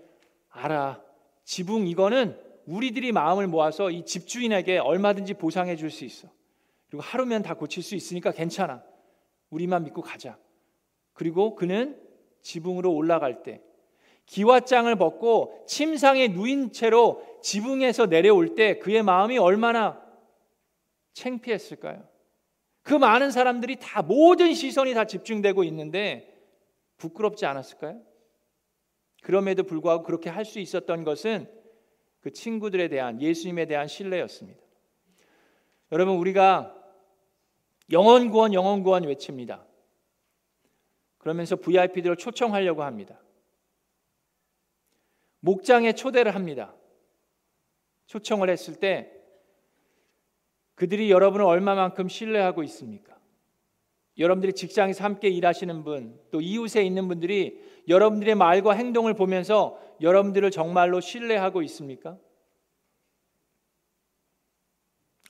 알아. 0.49 1.01
지붕 1.45 1.87
이거는 1.87 2.37
우리들이 2.67 3.13
마음을 3.13 3.47
모아서 3.47 3.93
이 3.93 4.05
집주인에게 4.05 4.79
얼마든지 4.79 5.35
보상해 5.35 5.77
줄 5.77 5.91
수 5.91 6.05
있어. 6.05 6.27
그리고 6.93 7.05
하루면 7.05 7.43
다 7.43 7.55
고칠 7.55 7.83
수 7.83 7.95
있으니까 7.95 8.33
괜찮아. 8.33 8.85
우리만 9.49 9.85
믿고 9.85 10.03
가자. 10.03 10.39
그리고 11.15 11.55
그는 11.55 11.99
지붕으로 12.43 12.93
올라갈 12.93 13.43
때 13.43 13.63
기와장을 14.27 14.95
벗고 14.97 15.65
침상에 15.67 16.29
누인 16.29 16.71
채로 16.71 17.25
지붕에서 17.41 18.09
내려올 18.09 18.55
때 18.55 18.79
그의 18.79 19.03
마음이 19.03 19.39
얼마나 19.39 20.03
창피했을까요? 21.15 22.07
그 22.83 22.93
많은 22.93 23.31
사람들이 23.31 23.77
다 23.81 24.03
모든 24.03 24.53
시선이 24.53 24.93
다 24.93 25.07
집중되고 25.07 25.65
있는데 25.65 26.47
부끄럽지 26.99 27.47
않았을까요? 27.47 28.03
그럼에도 29.23 29.63
불구하고 29.63 30.03
그렇게 30.03 30.29
할 30.29 30.45
수 30.45 30.59
있었던 30.59 31.05
것은 31.05 31.49
그 32.21 32.33
친구들에 32.33 32.89
대한 32.89 33.23
예수님에 33.23 33.65
대한 33.65 33.89
신뢰였습니다. 33.89 34.61
여러분 35.91 36.17
우리가 36.17 36.82
영원 37.91 38.31
구원 38.31 38.55
영원 38.55 38.83
구원 38.83 39.05
외칩니다. 39.05 39.67
그러면서 41.19 41.57
VIP들을 41.57 42.17
초청하려고 42.17 42.83
합니다. 42.83 43.21
목장에 45.41 45.93
초대를 45.93 46.35
합니다. 46.35 46.75
초청을 48.07 48.51
했을 48.51 48.77
때 48.77 49.13
그들이 50.75 51.11
여러분을 51.11 51.45
얼마만큼 51.45 52.09
신뢰하고 52.09 52.63
있습니까? 52.65 53.19
여러분들이 54.19 54.53
직장에서 54.53 55.05
함께 55.05 55.29
일하시는 55.29 55.85
분, 55.85 56.21
또 56.31 56.41
이웃에 56.41 56.83
있는 56.85 57.09
분들이 57.09 57.61
여러분들의 57.89 58.35
말과 58.35 58.73
행동을 58.73 59.15
보면서 59.15 59.81
여러분들을 60.01 60.51
정말로 60.51 61.01
신뢰하고 61.01 61.63
있습니까? 61.63 62.19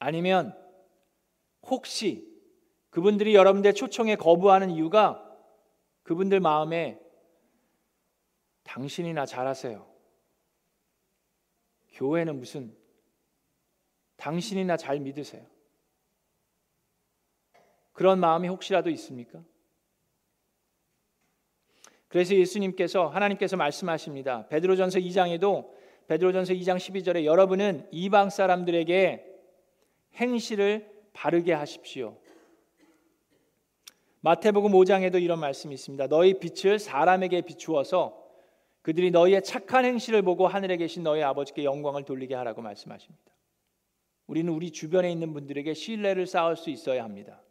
아니면 0.01 0.57
혹시 1.63 2.32
그분들이 2.93 3.35
여러분들의 3.35 3.75
초청에 3.75 4.17
거부하는 4.17 4.71
이유가 4.71 5.27
그분들 6.03 6.41
마음에 6.41 7.01
당신이나 8.65 9.25
잘하세요. 9.25 9.91
교회는 11.93 12.39
무슨 12.39 12.77
당신이나 14.17 14.77
잘 14.77 15.01
믿으세요. 15.01 15.43
그런 17.95 18.21
마음이 18.21 18.49
혹시라도 18.49 18.91
있습니까? 18.91 19.43
그래서 22.09 22.35
예수님께서 22.35 23.09
하나님께서 23.09 23.57
말씀하십니다. 23.57 24.49
베드로전서 24.49 24.99
2장에도 24.99 25.73
베드로전서 26.09 26.53
2장 26.53 26.77
12절에 26.77 27.25
여러분은 27.25 27.89
이방 27.91 28.29
사람들에게 28.29 29.25
행실을 30.17 30.93
바르게 31.15 31.55
하십시오. 31.55 32.22
마태복음 34.23 34.71
5장에도 34.71 35.21
이런 35.21 35.41
말씀이 35.41 35.75
있습니다. 35.75 36.07
너희 36.07 36.39
빛을 36.39 36.79
사람에게 36.79 37.41
비추어서 37.43 38.23
그들이 38.83 39.11
너희의 39.11 39.43
착한 39.43 39.85
행실을 39.85 40.23
보고 40.23 40.47
하늘에 40.47 40.77
계신 40.77 41.03
너희 41.03 41.23
아버지께 41.23 41.65
영광을 41.65 42.05
돌리게 42.05 42.35
하라고 42.37 42.63
말씀하십니다. 42.63 43.33
우리는 44.29 44.53
우리 44.53 44.71
주변에 44.71 45.11
있는 45.11 45.33
분들에게 45.33 45.75
신뢰를 45.75 46.27
쌓을 46.27 46.57
수 46.57 46.71
있어야 46.71 47.03
합니다. 47.03 47.43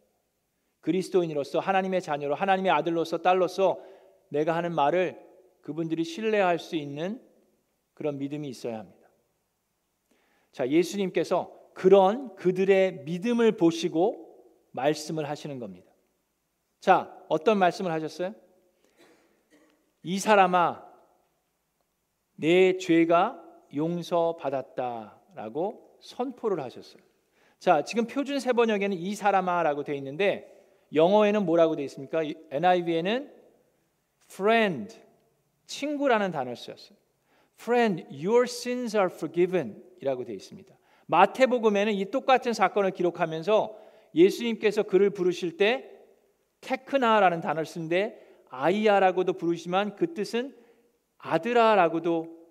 그리스도인으로서 0.80 1.60
하나님의 1.60 2.00
자녀로 2.00 2.34
하나님의 2.34 2.72
아들로서 2.72 3.18
딸로서 3.18 3.78
내가 4.30 4.56
하는 4.56 4.74
말을 4.74 5.20
그분들이 5.60 6.04
신뢰할 6.04 6.58
수 6.58 6.76
있는 6.76 7.22
그런 7.92 8.16
믿음이 8.16 8.48
있어야 8.48 8.78
합니다. 8.78 9.10
자, 10.52 10.68
예수님께서 10.68 11.52
그런 11.74 12.34
그들의 12.36 13.04
믿음을 13.04 13.52
보시고 13.52 14.22
말씀을 14.72 15.28
하시는 15.28 15.58
겁니다. 15.58 15.91
자, 16.82 17.16
어떤 17.28 17.56
말씀을 17.58 17.90
하셨어요? 17.92 18.34
이 20.02 20.18
사람아, 20.18 20.84
내 22.34 22.76
죄가 22.76 23.40
용서받았다라고 23.72 25.20
선포를 26.00 26.60
하셨어요. 26.64 27.00
자, 27.60 27.84
지금 27.84 28.08
표준 28.08 28.40
세번역에는 28.40 28.96
이 28.96 29.14
사람아라고 29.14 29.84
되어 29.84 29.94
있는데 29.94 30.60
영어에는 30.92 31.46
뭐라고 31.46 31.76
되어 31.76 31.84
있습니까? 31.84 32.22
NIV에는 32.50 33.32
friend, 34.28 35.00
친구라는 35.66 36.32
단어를 36.32 36.56
쓰였어요. 36.56 36.98
Friend, 37.60 38.06
your 38.10 38.42
sins 38.42 38.96
are 38.96 39.08
forgiven 39.08 39.80
이라고 40.00 40.24
되어 40.24 40.34
있습니다. 40.34 40.76
마태복음에는 41.06 41.92
이 41.92 42.10
똑같은 42.10 42.52
사건을 42.52 42.90
기록하면서 42.90 43.78
예수님께서 44.16 44.82
그를 44.82 45.10
부르실 45.10 45.56
때 45.56 45.91
테크나라는 46.62 47.40
단어를 47.40 47.66
쓰는데 47.66 48.18
아이야라고도 48.48 49.34
부르지만 49.34 49.94
그 49.96 50.14
뜻은 50.14 50.56
아들아라고도 51.18 52.42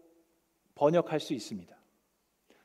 번역할 0.75 1.20
수 1.20 1.34
있습니다. 1.34 1.75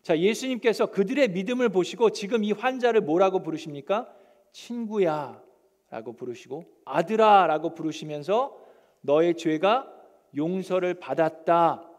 자, 0.02 0.18
예수님께서 0.18 0.86
그들의 0.86 1.28
믿음을 1.30 1.68
보시고 1.68 2.10
지금 2.10 2.44
이 2.44 2.52
환자를 2.52 3.00
뭐라고 3.00 3.42
부르십니까? 3.42 4.12
친구야 4.52 5.42
라고 5.90 6.14
부르시고 6.14 6.64
아들아 6.84 7.46
라고 7.46 7.74
부르시면서 7.74 8.56
너의 9.00 9.36
죄가 9.36 9.92
용서를 10.36 10.94
받았다 10.94 11.90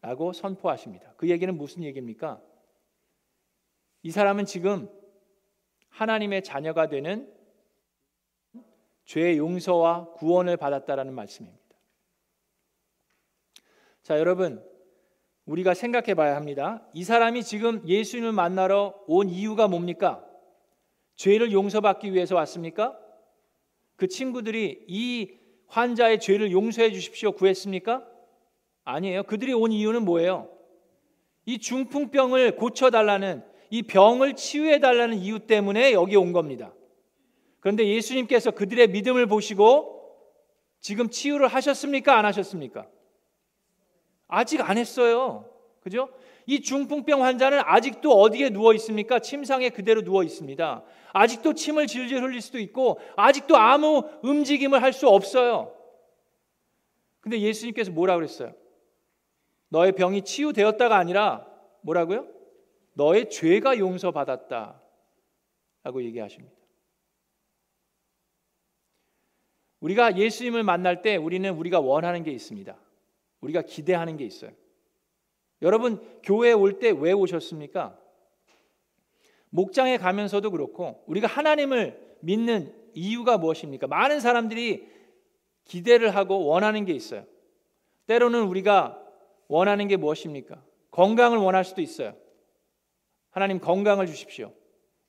라고 0.00 0.32
선포하십니다. 0.32 1.12
그 1.16 1.28
얘기는 1.28 1.56
무슨 1.56 1.82
얘기입니까? 1.82 2.40
이 4.02 4.10
사람은 4.10 4.44
지금 4.44 4.88
하나님의 5.88 6.42
자녀가 6.42 6.88
되는 6.88 7.32
죄의 9.08 9.38
용서와 9.38 10.12
구원을 10.12 10.58
받았다라는 10.58 11.14
말씀입니다. 11.14 11.58
자, 14.02 14.18
여러분, 14.18 14.62
우리가 15.46 15.72
생각해 15.72 16.12
봐야 16.12 16.36
합니다. 16.36 16.86
이 16.92 17.04
사람이 17.04 17.42
지금 17.42 17.82
예수님을 17.88 18.32
만나러 18.32 18.94
온 19.06 19.30
이유가 19.30 19.66
뭡니까? 19.66 20.22
죄를 21.16 21.52
용서받기 21.52 22.12
위해서 22.12 22.34
왔습니까? 22.36 22.98
그 23.96 24.08
친구들이 24.08 24.84
이 24.86 25.38
환자의 25.68 26.20
죄를 26.20 26.52
용서해 26.52 26.92
주십시오 26.92 27.32
구했습니까? 27.32 28.06
아니에요. 28.84 29.22
그들이 29.22 29.54
온 29.54 29.72
이유는 29.72 30.04
뭐예요? 30.04 30.50
이 31.46 31.58
중풍병을 31.58 32.56
고쳐달라는 32.56 33.42
이 33.70 33.82
병을 33.84 34.36
치유해달라는 34.36 35.16
이유 35.16 35.38
때문에 35.40 35.92
여기 35.94 36.14
온 36.14 36.34
겁니다. 36.34 36.74
그런데 37.60 37.86
예수님께서 37.86 38.50
그들의 38.52 38.88
믿음을 38.88 39.26
보시고 39.26 39.98
지금 40.80 41.10
치유를 41.10 41.48
하셨습니까? 41.48 42.16
안 42.16 42.24
하셨습니까? 42.24 42.86
아직 44.28 44.60
안 44.60 44.78
했어요. 44.78 45.48
그죠? 45.80 46.08
이 46.46 46.60
중풍병 46.60 47.24
환자는 47.24 47.60
아직도 47.64 48.12
어디에 48.12 48.50
누워 48.50 48.72
있습니까? 48.74 49.18
침상에 49.18 49.70
그대로 49.70 50.02
누워 50.02 50.22
있습니다. 50.22 50.84
아직도 51.12 51.54
침을 51.54 51.86
질질 51.86 52.22
흘릴 52.22 52.40
수도 52.40 52.58
있고 52.58 53.00
아직도 53.16 53.56
아무 53.56 54.04
움직임을 54.22 54.82
할 54.82 54.92
수 54.92 55.08
없어요. 55.08 55.74
근데 57.20 57.40
예수님께서 57.40 57.90
뭐라 57.90 58.16
그랬어요? 58.16 58.54
너의 59.68 59.92
병이 59.92 60.22
치유되었다가 60.22 60.96
아니라 60.96 61.46
뭐라고요? 61.82 62.26
너의 62.94 63.28
죄가 63.30 63.78
용서받았다. 63.78 64.80
라고 65.84 66.02
얘기하십니다. 66.02 66.54
우리가 69.80 70.16
예수님을 70.16 70.62
만날 70.62 71.02
때 71.02 71.16
우리는 71.16 71.50
우리가 71.54 71.80
원하는 71.80 72.22
게 72.22 72.30
있습니다. 72.32 72.76
우리가 73.40 73.62
기대하는 73.62 74.16
게 74.16 74.24
있어요. 74.24 74.50
여러분 75.62 76.00
교회에 76.22 76.52
올 76.52 76.78
때 76.78 76.90
왜 76.90 77.12
오셨습니까? 77.12 77.98
목장에 79.50 79.96
가면서도 79.96 80.50
그렇고 80.50 81.02
우리가 81.06 81.26
하나님을 81.26 82.16
믿는 82.20 82.74
이유가 82.94 83.38
무엇입니까? 83.38 83.86
많은 83.86 84.20
사람들이 84.20 84.86
기대를 85.64 86.14
하고 86.14 86.44
원하는 86.46 86.84
게 86.84 86.92
있어요. 86.92 87.24
때로는 88.06 88.42
우리가 88.44 89.00
원하는 89.48 89.88
게 89.88 89.96
무엇입니까? 89.96 90.62
건강을 90.90 91.38
원할 91.38 91.64
수도 91.64 91.80
있어요. 91.80 92.14
하나님 93.30 93.60
건강을 93.60 94.06
주십시오. 94.06 94.52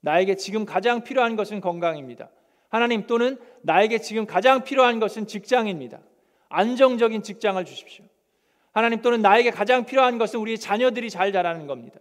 나에게 0.01 0.35
지금 0.35 0.65
가장 0.65 1.03
필요한 1.03 1.35
것은 1.35 1.61
건강입니다. 1.61 2.29
하나님 2.69 3.07
또는 3.07 3.37
나에게 3.61 3.99
지금 3.99 4.25
가장 4.25 4.63
필요한 4.63 4.99
것은 4.99 5.27
직장입니다. 5.27 5.99
안정적인 6.49 7.23
직장을 7.23 7.63
주십시오. 7.65 8.05
하나님 8.71 9.01
또는 9.01 9.21
나에게 9.21 9.51
가장 9.51 9.85
필요한 9.85 10.17
것은 10.17 10.39
우리 10.39 10.57
자녀들이 10.57 11.09
잘 11.09 11.31
자라는 11.31 11.67
겁니다. 11.67 11.99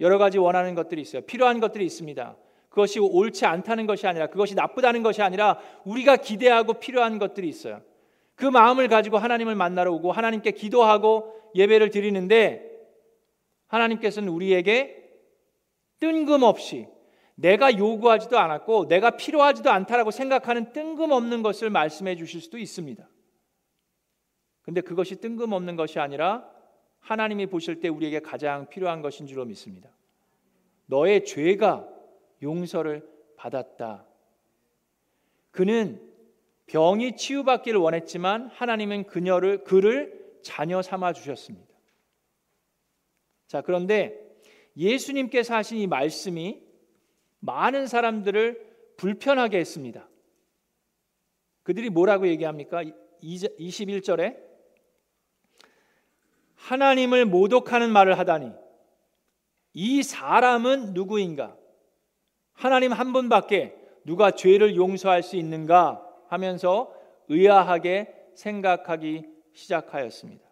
여러 0.00 0.18
가지 0.18 0.38
원하는 0.38 0.74
것들이 0.74 1.00
있어요. 1.00 1.22
필요한 1.22 1.60
것들이 1.60 1.84
있습니다. 1.86 2.36
그것이 2.68 2.98
옳지 3.00 3.46
않다는 3.46 3.86
것이 3.86 4.06
아니라 4.06 4.26
그것이 4.26 4.54
나쁘다는 4.54 5.02
것이 5.02 5.22
아니라 5.22 5.58
우리가 5.84 6.16
기대하고 6.16 6.74
필요한 6.74 7.18
것들이 7.18 7.48
있어요. 7.48 7.80
그 8.34 8.44
마음을 8.44 8.88
가지고 8.88 9.16
하나님을 9.16 9.54
만나러 9.54 9.92
오고 9.92 10.12
하나님께 10.12 10.50
기도하고 10.50 11.32
예배를 11.54 11.90
드리는데 11.90 12.70
하나님께서는 13.68 14.28
우리에게 14.28 15.04
뜬금없이 16.00 16.86
내가 17.36 17.76
요구하지도 17.76 18.38
않았고 18.38 18.88
내가 18.88 19.10
필요하지도 19.10 19.70
않다라고 19.70 20.10
생각하는 20.10 20.72
뜬금없는 20.72 21.42
것을 21.42 21.70
말씀해 21.70 22.16
주실 22.16 22.40
수도 22.40 22.58
있습니다. 22.58 23.08
근데 24.62 24.80
그것이 24.80 25.16
뜬금없는 25.20 25.76
것이 25.76 26.00
아니라 26.00 26.50
하나님이 26.98 27.46
보실 27.46 27.78
때 27.78 27.88
우리에게 27.88 28.20
가장 28.20 28.68
필요한 28.68 29.00
것인 29.00 29.26
줄로 29.26 29.44
믿습니다. 29.44 29.90
너의 30.86 31.24
죄가 31.24 31.86
용서를 32.42 33.08
받았다. 33.36 34.04
그는 35.50 36.02
병이 36.66 37.16
치유받기를 37.16 37.78
원했지만 37.78 38.48
하나님은 38.48 39.04
그녀를 39.04 39.62
그를 39.62 40.40
자녀 40.42 40.82
삼아 40.82 41.12
주셨습니다. 41.12 41.74
자, 43.46 43.60
그런데 43.60 44.20
예수님께서 44.76 45.54
하신 45.54 45.78
이 45.78 45.86
말씀이 45.86 46.65
많은 47.46 47.86
사람들을 47.86 48.66
불편하게 48.96 49.58
했습니다. 49.58 50.08
그들이 51.62 51.90
뭐라고 51.90 52.26
얘기합니까? 52.26 52.82
21절에 53.22 54.36
하나님을 56.56 57.24
모독하는 57.24 57.90
말을 57.90 58.18
하다니 58.18 58.52
이 59.74 60.02
사람은 60.02 60.92
누구인가? 60.92 61.56
하나님 62.52 62.92
한 62.92 63.12
분밖에 63.12 63.76
누가 64.04 64.30
죄를 64.30 64.76
용서할 64.76 65.22
수 65.22 65.36
있는가 65.36 66.02
하면서 66.28 66.92
의아하게 67.28 68.12
생각하기 68.34 69.24
시작하였습니다. 69.52 70.46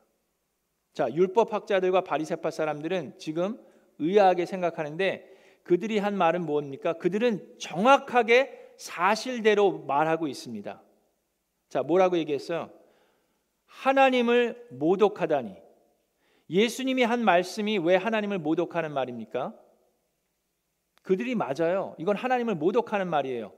자, 0.93 1.13
율법 1.13 1.53
학자들과 1.53 2.03
바리새파 2.03 2.51
사람들은 2.51 3.19
지금 3.19 3.59
의아하게 3.99 4.47
생각하는데 4.47 5.34
그들이 5.65 5.99
한 5.99 6.17
말은 6.17 6.47
뭡니까? 6.47 6.93
그들은 6.95 7.59
정확하게 7.59 8.75
사실대로 8.77 9.81
말하고 9.85 10.29
있습니다. 10.29 10.83
자, 11.69 11.83
뭐라고 11.83 12.17
얘기했어요? 12.19 12.71
하나님을 13.67 14.69
모독하다니 14.71 15.57
예수님이 16.51 17.03
한 17.03 17.25
말씀이 17.25 17.79
왜 17.79 17.97
하나님을 17.97 18.39
모독하는 18.39 18.93
말입니까? 18.93 19.59
그들이 21.03 21.35
맞아요. 21.35 21.95
이건 21.99 22.17
하나님을 22.17 22.55
모독하는 22.55 23.09
말이에요. 23.09 23.53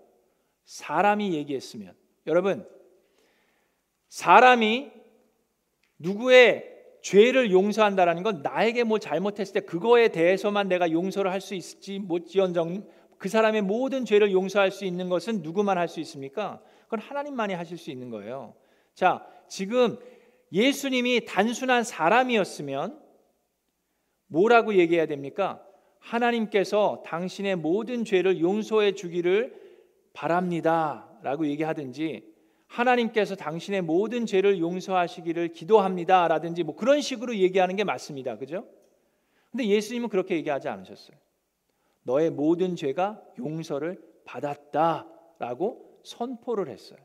사람이 0.65 1.35
얘기했으면. 1.35 1.95
여러분, 2.27 2.69
사람이 4.09 4.93
누구의 5.99 6.76
죄를 7.07 7.53
용서한다라는 7.53 8.25
건 8.25 8.43
나에게 8.43 8.83
뭐 8.83 8.99
잘못했을 8.99 9.55
때 9.55 9.61
그거에 9.61 10.09
대해서만 10.09 10.67
내가 10.67 10.91
용서를 10.91 11.31
할 11.31 11.41
수 11.41 11.55
있을지 11.55 12.01
못지언정 12.01 12.85
그 13.17 13.29
사람의 13.29 13.63
모든 13.63 14.05
죄를 14.05 14.33
용서할 14.33 14.73
수 14.73 14.85
있는 14.85 15.09
것은 15.09 15.43
누구만 15.43 15.79
할 15.79 15.87
수 15.87 16.01
있습니까? 16.01 16.61
그건 16.87 16.99
하나님만이 16.99 17.55
하실 17.55 17.79
수 17.79 17.93
있는 17.93 18.11
거예요. 18.11 18.57
자, 18.95 19.25
지금 19.47 19.99
예수님이 20.51 21.27
단순한 21.27 21.85
사람이었으면 21.85 22.99
뭐라고 24.27 24.75
얘기해야 24.75 25.07
됩니까? 25.07 25.63
하나님께서 26.01 27.05
당신의 27.07 27.55
모든 27.55 28.05
죄를 28.05 28.41
용서해 28.41 28.97
주기를 28.97 29.55
바랍니다. 30.13 31.09
라고 31.23 31.47
얘기하든지 31.47 32.35
하나님께서 32.67 33.37
당신의 33.37 33.83
모든 33.83 34.27
죄를 34.27 34.59
용서하시기를 34.59 35.53
기도합니다. 35.53 36.29
라든지 36.29 36.63
뭐 36.63 36.75
그런 36.77 37.01
식으로 37.01 37.37
얘기하는 37.37 37.77
게 37.77 37.85
맞습니다. 37.85 38.37
그죠? 38.39 38.67
근데 39.51 39.67
예수님은 39.67 40.09
그렇게 40.09 40.37
얘기하지 40.37 40.69
않으셨어요. 40.69 41.17
너의 42.03 42.31
모든 42.31 42.77
죄가 42.77 43.23
용서를 43.39 44.03
받았다. 44.25 45.07
라고 45.39 46.01
선포를 46.05 46.69
했어요. 46.69 46.99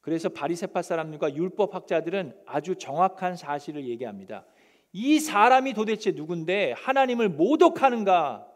그래서 0.00 0.28
바리새파 0.28 0.82
사람들과 0.82 1.34
율법 1.34 1.74
학자들은 1.74 2.36
아주 2.46 2.74
정확한 2.76 3.36
사실을 3.36 3.88
얘기합니다. 3.88 4.44
이 4.92 5.18
사람이 5.18 5.72
도대체 5.72 6.12
누군데 6.12 6.72
하나님을 6.72 7.28
모독하는가? 7.30 8.46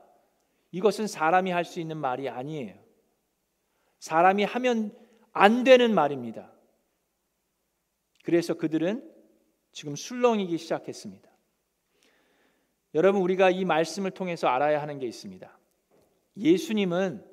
이것은 0.73 1.07
사람이 1.07 1.51
할 1.51 1.65
수 1.65 1.81
있는 1.81 1.97
말이 1.97 2.29
아니에요. 2.29 2.75
사람이 4.01 4.45
하면 4.45 4.95
안 5.33 5.65
되는 5.65 5.95
말입니다. 5.95 6.53
그래서 8.25 8.55
그들은 8.55 9.09
지금 9.73 9.97
술렁이기 9.97 10.59
시작했습니다. 10.59 11.29
여러분 12.95 13.23
우리가 13.23 13.51
이 13.51 13.65
말씀을 13.65 14.11
통해서 14.11 14.49
알아야 14.49 14.81
하는 14.83 14.99
게 14.99 15.07
있습니다. 15.07 15.59
예수님은 16.37 17.25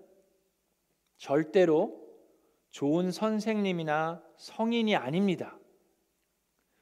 절대로 1.18 2.06
좋은 2.72 3.12
선생님이나 3.12 4.22
성인이 4.38 4.96
아닙니다. 4.96 5.58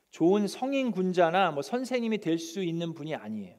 좋은 0.09 0.47
성인 0.47 0.91
군자나 0.91 1.51
뭐 1.51 1.61
선생님이 1.61 2.19
될 2.19 2.39
수 2.39 2.63
있는 2.63 2.93
분이 2.93 3.15
아니에요. 3.15 3.55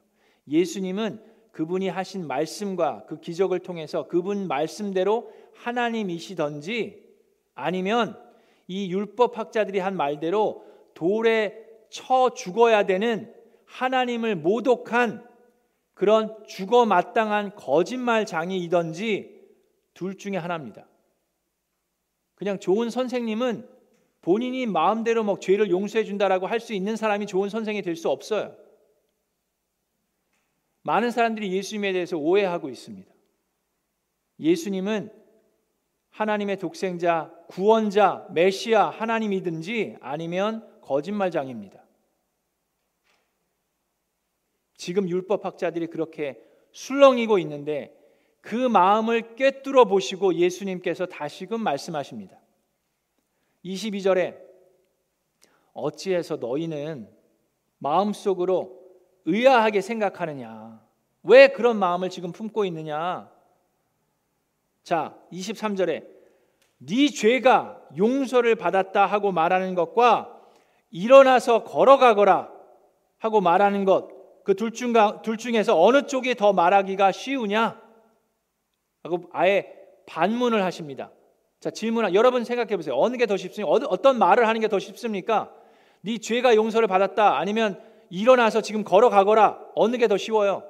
예수님은 0.49 1.23
그분이 1.53 1.89
하신 1.89 2.27
말씀과 2.27 3.07
그 3.07 3.21
기적을 3.21 3.61
통해서 3.61 4.09
그분 4.09 4.49
말씀대로 4.49 5.33
하나님이시던지 5.55 7.04
아니면 7.55 8.19
이 8.67 8.91
율법 8.93 9.39
학자들이 9.39 9.79
한 9.79 9.97
말대로 9.97 10.65
돌에 10.95 11.65
쳐 11.91 12.31
죽어야 12.35 12.87
되는 12.87 13.33
하나님을 13.67 14.37
모독한 14.37 15.27
그런 15.95 16.45
죽어 16.47 16.87
마땅한 16.87 17.55
거짓말장이이던지 17.57 19.41
둘 19.95 20.17
중에 20.17 20.37
하나입니다. 20.37 20.87
그냥 22.35 22.59
좋은 22.59 22.91
선생님은 22.91 23.69
본인이 24.21 24.67
마음대로 24.67 25.23
뭐 25.23 25.39
죄를 25.39 25.71
용서해 25.71 26.05
준다라고 26.05 26.47
할 26.47 26.59
수 26.59 26.73
있는 26.73 26.97
사람이 26.97 27.27
좋은 27.27 27.49
선생이 27.49 27.83
될 27.83 27.95
수 27.95 28.09
없어요. 28.09 28.57
많은 30.83 31.11
사람들이 31.11 31.53
예수님에 31.53 31.93
대해서 31.93 32.17
오해하고 32.17 32.69
있습니다. 32.69 33.11
예수님은 34.41 35.11
하나님의 36.15 36.59
독생자, 36.59 37.35
구원자, 37.49 38.25
메시아, 38.31 38.89
하나님이든지 38.89 39.97
아니면 40.01 40.65
거짓말장입니다. 40.81 41.83
지금 44.77 45.09
율법학자들이 45.09 45.89
그렇게 45.89 46.41
술렁이고 46.71 47.39
있는데 47.41 47.99
그 48.41 48.55
마음을 48.55 49.35
꿰뚫어 49.35 49.87
보시고 49.87 50.35
예수님께서 50.35 51.07
다시금 51.07 51.61
말씀하십니다. 51.61 52.39
22절에 53.65 54.39
어찌해서 55.73 56.37
너희는 56.37 57.11
마음속으로 57.79 58.81
의아하게 59.25 59.81
생각하느냐? 59.81 60.81
왜 61.25 61.49
그런 61.49 61.77
마음을 61.77 62.09
지금 62.09 62.31
품고 62.31 62.65
있느냐? 62.67 63.34
자, 64.85 65.17
23절에 65.33 66.05
네 66.79 67.09
죄가 67.09 67.81
용서를 67.97 68.55
받았다 68.55 69.07
하고 69.07 69.33
말하는 69.33 69.75
것과 69.75 70.31
일어나서 70.91 71.65
걸어가거라 71.65 72.51
하고 73.19 73.41
말하는 73.41 73.87
것그둘둘 73.87 75.39
중에서 75.39 75.81
어느 75.81 76.07
쪽이 76.07 76.35
더 76.35 76.53
말하기가 76.53 77.13
쉬우냐? 77.13 77.81
하고 79.03 79.25
아예 79.33 79.67
반문을 80.07 80.63
하십니다. 80.63 81.11
자, 81.61 81.71
질문 81.71 82.13
여러분 82.15 82.45
생각해 82.45 82.77
보세요. 82.77 82.95
어느 82.99 83.17
게 83.17 83.25
더 83.25 83.39
쉽습니까? 83.39 83.71
어떤 83.89 84.19
말을 84.19 84.47
하는 84.47 84.61
게 84.61 84.69
더 84.69 84.79
쉽습니까? 84.79 85.51
네 86.03 86.19
죄가 86.19 86.55
용서를 86.55 86.87
받았다 86.89 87.39
아니면 87.39 87.81
일어나서 88.11 88.61
지금 88.61 88.85
걸어가거라. 88.85 89.59
어느 89.75 89.97
게 89.97 90.07
더 90.09 90.19
쉬워요? 90.19 90.63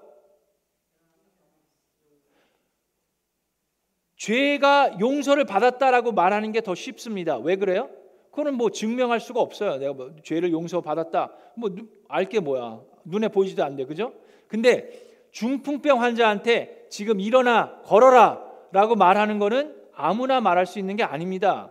죄가 4.25 4.97
용서를 5.01 5.45
받았다라고 5.45 6.13
말하는 6.13 6.53
게 6.53 6.61
더 6.63 6.75
쉽습니다. 6.75 7.37
왜 7.37 7.57
그래요? 7.57 7.91
그거는 8.31 8.55
뭐 8.55 8.71
증명할 8.71 9.21
수가 9.21 9.41
없어요. 9.41 9.77
내가 9.77 9.93
뭐 9.93 10.13
죄를 10.23 10.51
용서받았다. 10.53 11.31
뭐 11.57 11.71
알 12.09 12.25
게 12.29 12.41
뭐야? 12.41 12.81
눈에 13.05 13.29
보이지도 13.29 13.63
않는데, 13.65 13.85
그죠? 13.85 14.13
근데 14.49 14.91
중풍병 15.33 16.01
환자한테 16.01 16.87
지금 16.89 17.21
일어나 17.21 17.81
걸어라 17.85 18.41
라고 18.73 18.95
말하는 18.95 19.39
거는 19.39 19.75
아무나 19.95 20.41
말할 20.41 20.65
수 20.67 20.79
있는 20.79 20.97
게 20.97 21.03
아닙니다. 21.03 21.71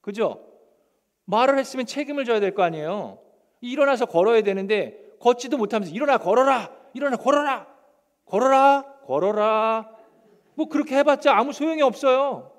그죠? 0.00 0.40
말을 1.24 1.58
했으면 1.58 1.86
책임을 1.86 2.24
져야 2.24 2.38
될 2.40 2.54
거 2.54 2.62
아니에요. 2.62 3.18
일어나서 3.62 4.06
걸어야 4.06 4.42
되는데 4.42 4.96
걷지도 5.20 5.56
못하면서 5.58 5.92
일어나 5.92 6.18
걸어라, 6.18 6.70
일어나 6.94 7.16
걸어라, 7.16 7.66
걸어라, 8.26 8.84
걸어라. 9.06 9.99
뭐 10.60 10.68
그렇게 10.68 10.94
해봤자 10.98 11.34
아무 11.34 11.54
소용이 11.54 11.80
없어요. 11.80 12.52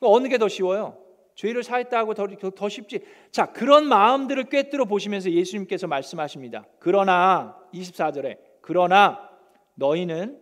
어느 0.00 0.26
게 0.26 0.38
더 0.38 0.48
쉬워요? 0.48 0.98
죄를 1.36 1.62
사했다고 1.62 2.14
더, 2.14 2.26
더 2.26 2.68
쉽지. 2.68 2.98
자, 3.30 3.52
그런 3.52 3.86
마음들을 3.86 4.48
꿰뚫어 4.48 4.84
보시면서 4.84 5.30
예수님께서 5.30 5.86
말씀하십니다. 5.86 6.66
그러나 6.80 7.56
24절에 7.72 8.38
그러나 8.60 9.30
너희는 9.76 10.40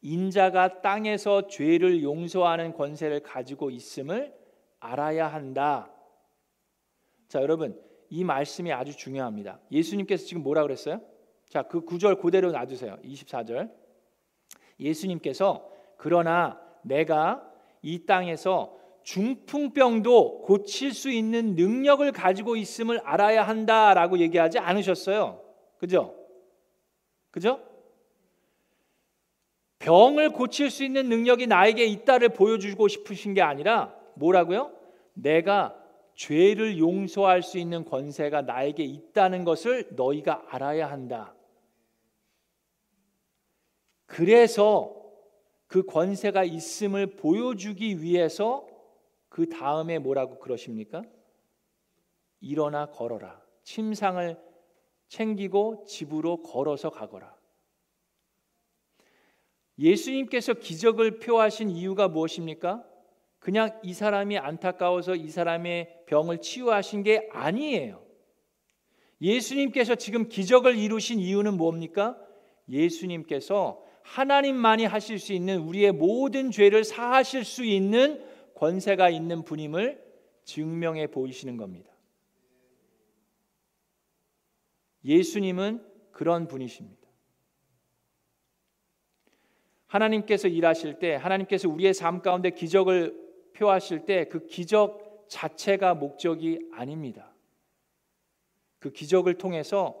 인자가 0.00 0.80
땅에서 0.80 1.48
죄를 1.48 2.04
용서하는 2.04 2.72
권세를 2.72 3.20
가지고 3.24 3.70
있음을 3.70 4.32
알아야 4.78 5.26
한다. 5.26 5.90
자, 7.26 7.42
여러분, 7.42 7.80
이 8.10 8.22
말씀이 8.22 8.72
아주 8.72 8.96
중요합니다. 8.96 9.58
예수님께서 9.72 10.24
지금 10.24 10.44
뭐라 10.44 10.62
그랬어요? 10.62 11.00
자, 11.48 11.64
그 11.64 11.80
구절 11.80 12.20
그대로 12.20 12.52
놔두세요. 12.52 12.98
24절. 13.02 13.83
예수님께서 14.80 15.68
그러나 15.96 16.60
내가 16.82 17.48
이 17.82 18.06
땅에서 18.06 18.76
중풍병도 19.02 20.42
고칠 20.42 20.92
수 20.92 21.10
있는 21.10 21.54
능력을 21.54 22.10
가지고 22.12 22.56
있음을 22.56 23.00
알아야 23.00 23.42
한다라고 23.42 24.18
얘기하지 24.18 24.58
않으셨어요. 24.58 25.40
그죠? 25.78 26.14
그죠? 27.30 27.60
병을 29.80 30.30
고칠 30.30 30.70
수 30.70 30.82
있는 30.82 31.10
능력이 31.10 31.46
나에게 31.46 31.84
있다를 31.84 32.30
보여주고 32.30 32.88
싶으신 32.88 33.34
게 33.34 33.42
아니라 33.42 33.94
뭐라고요? 34.14 34.72
내가 35.12 35.76
죄를 36.14 36.78
용서할 36.78 37.42
수 37.42 37.58
있는 37.58 37.84
권세가 37.84 38.42
나에게 38.42 38.82
있다는 38.82 39.44
것을 39.44 39.88
너희가 39.90 40.44
알아야 40.48 40.90
한다. 40.90 41.34
그래서 44.14 44.94
그 45.66 45.84
권세가 45.84 46.44
있음을 46.44 47.16
보여주기 47.16 48.00
위해서 48.00 48.64
그 49.28 49.48
다음에 49.48 49.98
뭐라고 49.98 50.38
그러십니까? 50.38 51.02
일어나 52.40 52.86
걸어라. 52.90 53.42
침상을 53.64 54.40
챙기고 55.08 55.86
집으로 55.88 56.42
걸어서 56.42 56.90
가거라. 56.90 57.36
예수님께서 59.80 60.54
기적을 60.54 61.18
표하신 61.18 61.70
이유가 61.70 62.06
무엇입니까? 62.06 62.84
그냥 63.40 63.80
이 63.82 63.92
사람이 63.92 64.38
안타까워서 64.38 65.16
이 65.16 65.28
사람의 65.28 66.04
병을 66.06 66.40
치유하신 66.40 67.02
게 67.02 67.28
아니에요. 67.32 68.00
예수님께서 69.20 69.96
지금 69.96 70.28
기적을 70.28 70.76
이루신 70.76 71.18
이유는 71.18 71.56
뭡니까? 71.56 72.16
예수님께서 72.68 73.83
하나님만이 74.04 74.84
하실 74.84 75.18
수 75.18 75.32
있는 75.32 75.60
우리의 75.60 75.92
모든 75.92 76.50
죄를 76.50 76.84
사하실 76.84 77.44
수 77.44 77.64
있는 77.64 78.22
권세가 78.54 79.08
있는 79.08 79.42
분임을 79.44 80.02
증명해 80.44 81.08
보이시는 81.08 81.56
겁니다. 81.56 81.90
예수님은 85.04 85.84
그런 86.12 86.46
분이십니다. 86.46 87.02
하나님께서 89.86 90.48
일하실 90.48 90.98
때 90.98 91.14
하나님께서 91.14 91.68
우리의 91.68 91.94
삶 91.94 92.20
가운데 92.20 92.50
기적을 92.50 93.52
표하실 93.54 94.04
때 94.04 94.28
그 94.28 94.46
기적 94.46 95.26
자체가 95.28 95.94
목적이 95.94 96.68
아닙니다. 96.72 97.34
그 98.78 98.92
기적을 98.92 99.38
통해서 99.38 100.00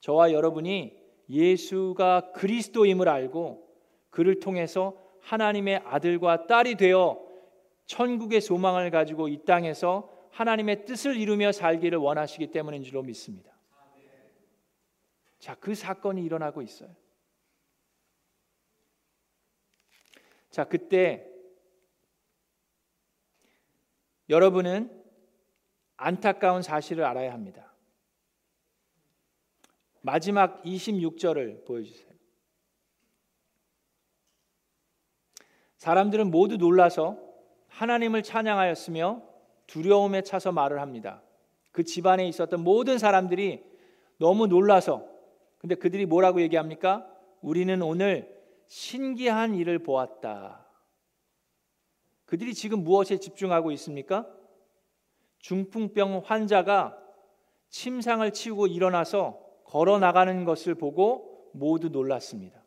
저와 0.00 0.32
여러분이 0.32 0.97
예수가 1.28 2.32
그리스도임을 2.32 3.08
알고 3.08 3.68
그를 4.10 4.40
통해서 4.40 4.96
하나님의 5.20 5.82
아들과 5.84 6.46
딸이 6.46 6.76
되어 6.76 7.24
천국의 7.86 8.40
소망을 8.40 8.90
가지고 8.90 9.28
이 9.28 9.44
땅에서 9.44 10.12
하나님의 10.30 10.84
뜻을 10.84 11.16
이루며 11.16 11.52
살기를 11.52 11.98
원하시기 11.98 12.50
때문인 12.50 12.82
줄로 12.82 13.02
믿습니다. 13.02 13.52
자, 15.38 15.54
그 15.54 15.74
사건이 15.74 16.22
일어나고 16.24 16.62
있어요. 16.62 16.94
자, 20.50 20.64
그때 20.64 21.26
여러분은 24.28 24.94
안타까운 25.96 26.62
사실을 26.62 27.04
알아야 27.04 27.32
합니다. 27.32 27.67
마지막 30.00 30.62
26절을 30.62 31.64
보여주세요. 31.66 32.08
사람들은 35.76 36.30
모두 36.30 36.56
놀라서 36.56 37.18
하나님을 37.68 38.22
찬양하였으며 38.22 39.22
두려움에 39.66 40.22
차서 40.22 40.52
말을 40.52 40.80
합니다. 40.80 41.22
그 41.70 41.84
집안에 41.84 42.26
있었던 42.28 42.62
모든 42.64 42.98
사람들이 42.98 43.62
너무 44.18 44.46
놀라서 44.46 45.06
근데 45.58 45.74
그들이 45.74 46.06
뭐라고 46.06 46.40
얘기합니까? 46.40 47.06
우리는 47.40 47.80
오늘 47.82 48.36
신기한 48.66 49.54
일을 49.54 49.80
보았다. 49.80 50.66
그들이 52.24 52.54
지금 52.54 52.84
무엇에 52.84 53.18
집중하고 53.18 53.70
있습니까? 53.72 54.26
중풍병 55.38 56.22
환자가 56.24 56.98
침상을 57.70 58.30
치우고 58.32 58.66
일어나서 58.66 59.47
걸어 59.68 59.98
나가는 59.98 60.44
것을 60.46 60.74
보고 60.74 61.50
모두 61.52 61.90
놀랐습니다. 61.90 62.64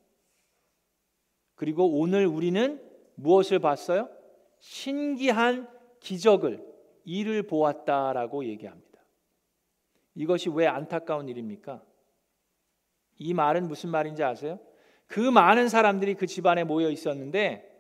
그리고 1.56 2.00
오늘 2.00 2.28
우리는 2.28 2.80
무엇을 3.16 3.58
봤어요? 3.58 4.08
신기한 4.60 5.68
기적을 6.00 6.64
이를 7.04 7.42
보았다라고 7.44 8.46
얘기합니다. 8.46 9.02
이것이 10.14 10.50
왜 10.50 10.68
안타까운 10.68 11.28
일입니까? 11.28 11.84
이 13.18 13.34
말은 13.34 13.68
무슨 13.68 13.90
말인지 13.90 14.24
아세요? 14.24 14.60
그 15.08 15.20
많은 15.20 15.70
사람들이 15.70 16.14
그 16.14 16.28
집안에 16.28 16.64
모여 16.66 16.92
있었는데 16.92 17.71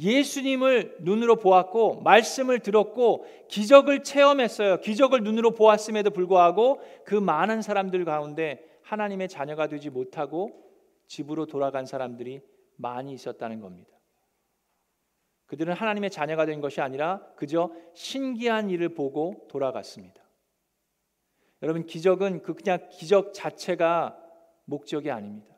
예수님을 0.00 0.96
눈으로 1.00 1.36
보았고 1.36 2.00
말씀을 2.00 2.58
들었고 2.60 3.26
기적을 3.48 4.02
체험했어요. 4.02 4.80
기적을 4.80 5.22
눈으로 5.22 5.52
보았음에도 5.52 6.10
불구하고 6.10 6.80
그 7.04 7.14
많은 7.14 7.62
사람들 7.62 8.04
가운데 8.04 8.64
하나님의 8.82 9.28
자녀가 9.28 9.68
되지 9.68 9.90
못하고 9.90 10.50
집으로 11.06 11.46
돌아간 11.46 11.86
사람들이 11.86 12.40
많이 12.76 13.12
있었다는 13.12 13.60
겁니다. 13.60 13.90
그들은 15.46 15.74
하나님의 15.74 16.10
자녀가 16.10 16.46
된 16.46 16.60
것이 16.60 16.80
아니라 16.80 17.20
그저 17.36 17.70
신기한 17.94 18.70
일을 18.70 18.94
보고 18.94 19.46
돌아갔습니다. 19.48 20.22
여러분 21.62 21.86
기적은 21.86 22.42
그 22.42 22.54
그냥 22.54 22.88
기적 22.90 23.32
자체가 23.32 24.18
목적이 24.64 25.10
아닙니다. 25.10 25.54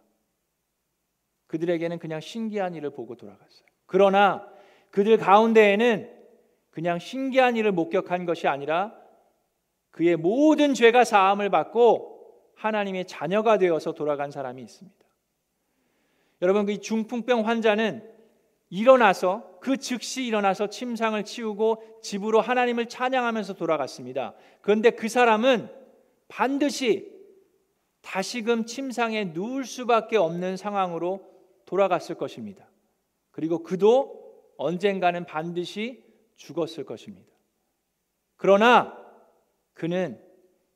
그들에게는 1.47 1.99
그냥 1.99 2.21
신기한 2.21 2.75
일을 2.75 2.91
보고 2.91 3.17
돌아갔어요. 3.17 3.66
그러나 3.87 4.47
그들 4.91 5.17
가운데에는 5.17 6.11
그냥 6.71 6.99
신기한 6.99 7.57
일을 7.57 7.73
목격한 7.73 8.27
것이 8.27 8.49
아니라 8.49 8.93
그의 9.91 10.17
모든 10.17 10.75
죄가 10.75 11.05
사함을 11.05 11.49
받고 11.49 12.17
하나님의 12.57 13.07
자녀가 13.07 13.59
되어서 13.59 13.93
돌아간 13.93 14.31
사람이 14.31 14.63
있습니다. 14.63 15.07
여러분 16.43 16.67
그 16.67 16.81
중풍병 16.81 17.47
환자는 17.47 18.17
일어나서 18.69 19.59
그 19.61 19.77
즉시 19.77 20.25
일어나서 20.25 20.69
침상을 20.69 21.23
치우고 21.25 22.01
집으로 22.03 22.41
하나님을 22.41 22.87
찬양하면서 22.87 23.55
돌아갔습니다. 23.55 24.35
그런데 24.61 24.91
그 24.91 25.09
사람은 25.09 25.71
반드시 26.29 27.11
다시금 28.03 28.67
침상에 28.67 29.25
누울 29.25 29.65
수밖에 29.65 30.17
없는 30.17 30.57
상황으로 30.57 31.25
돌아갔을 31.65 32.17
것입니다. 32.17 32.69
그리고 33.37 33.63
그도 33.63 34.35
언젠가는 34.57 35.27
반드시 35.27 36.03
죽었을 36.37 36.87
것입니다. 36.87 37.31
그러나 38.37 38.97
그는 39.75 40.19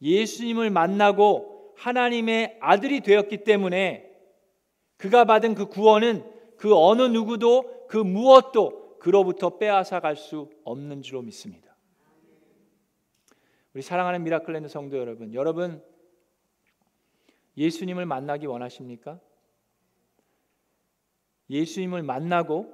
예수님을 0.02 0.68
만나고 0.68 1.72
하나님의 1.78 2.58
아들이 2.60 3.00
되었기 3.00 3.44
때문에 3.44 4.14
그가 4.98 5.24
받은 5.24 5.54
그 5.54 5.66
구원은 5.68 6.22
그 6.58 6.76
어느 6.76 7.00
누구도 7.00 7.86
그 7.88 7.96
무엇도 7.96 8.98
그로부터 8.98 9.56
빼앗아 9.56 10.00
갈 10.00 10.14
수 10.16 10.50
없는 10.64 11.00
줄로 11.00 11.22
믿습니다. 11.22 11.74
우리 13.72 13.80
사랑하는 13.80 14.22
미라클랜드 14.22 14.68
성도 14.68 14.98
여러분, 14.98 15.32
여러분 15.32 15.82
예수님을 17.56 18.04
만나기 18.04 18.44
원하십니까? 18.44 19.18
예수님을 21.50 22.02
만나고 22.02 22.72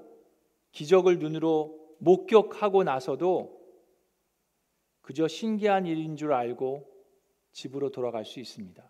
기적을 0.71 1.19
눈으로 1.19 1.97
목격하고 1.99 2.85
나서도 2.85 3.57
그저 5.01 5.27
신기한 5.27 5.87
일인 5.87 6.17
줄 6.17 6.33
알고 6.33 6.87
집으로 7.53 7.91
돌아갈 7.91 8.25
수 8.27 8.39
있습니다. 8.39 8.85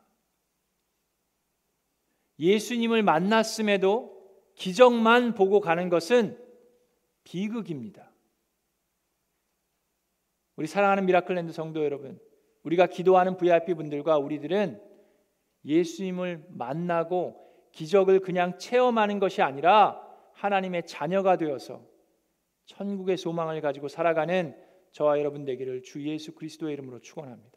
예수님을 2.39 3.03
만났음에도 3.03 4.15
기적만 4.57 5.35
보고 5.35 5.61
가는 5.61 5.89
것은 5.89 6.43
비극입니다. 7.23 8.11
우리 10.57 10.67
사랑하는 10.67 11.07
미라클랜드 11.07 11.53
성도 11.53 11.85
여러분, 11.85 12.19
우리가 12.63 12.87
기도하는 12.87 13.37
VIP 13.37 13.75
분들과 13.75 14.19
우리들은 14.19 14.83
예수님을 15.65 16.47
만나고 16.49 17.46
기적을 17.77 18.21
그냥 18.21 18.57
체험하는 18.59 19.19
것이 19.19 19.43
아니라 19.43 20.03
하나님의 20.33 20.87
자녀가 20.87 21.37
되어서 21.37 21.83
천국의 22.65 23.19
소망을 23.19 23.61
가지고 23.61 23.89
살아가는 23.89 24.57
저와 24.93 25.19
여러분 25.19 25.45
되기를 25.45 25.83
주 25.83 26.03
예수 26.09 26.35
그리스도의 26.35 26.73
이름으로 26.73 27.01
축원합니다. 27.01 27.56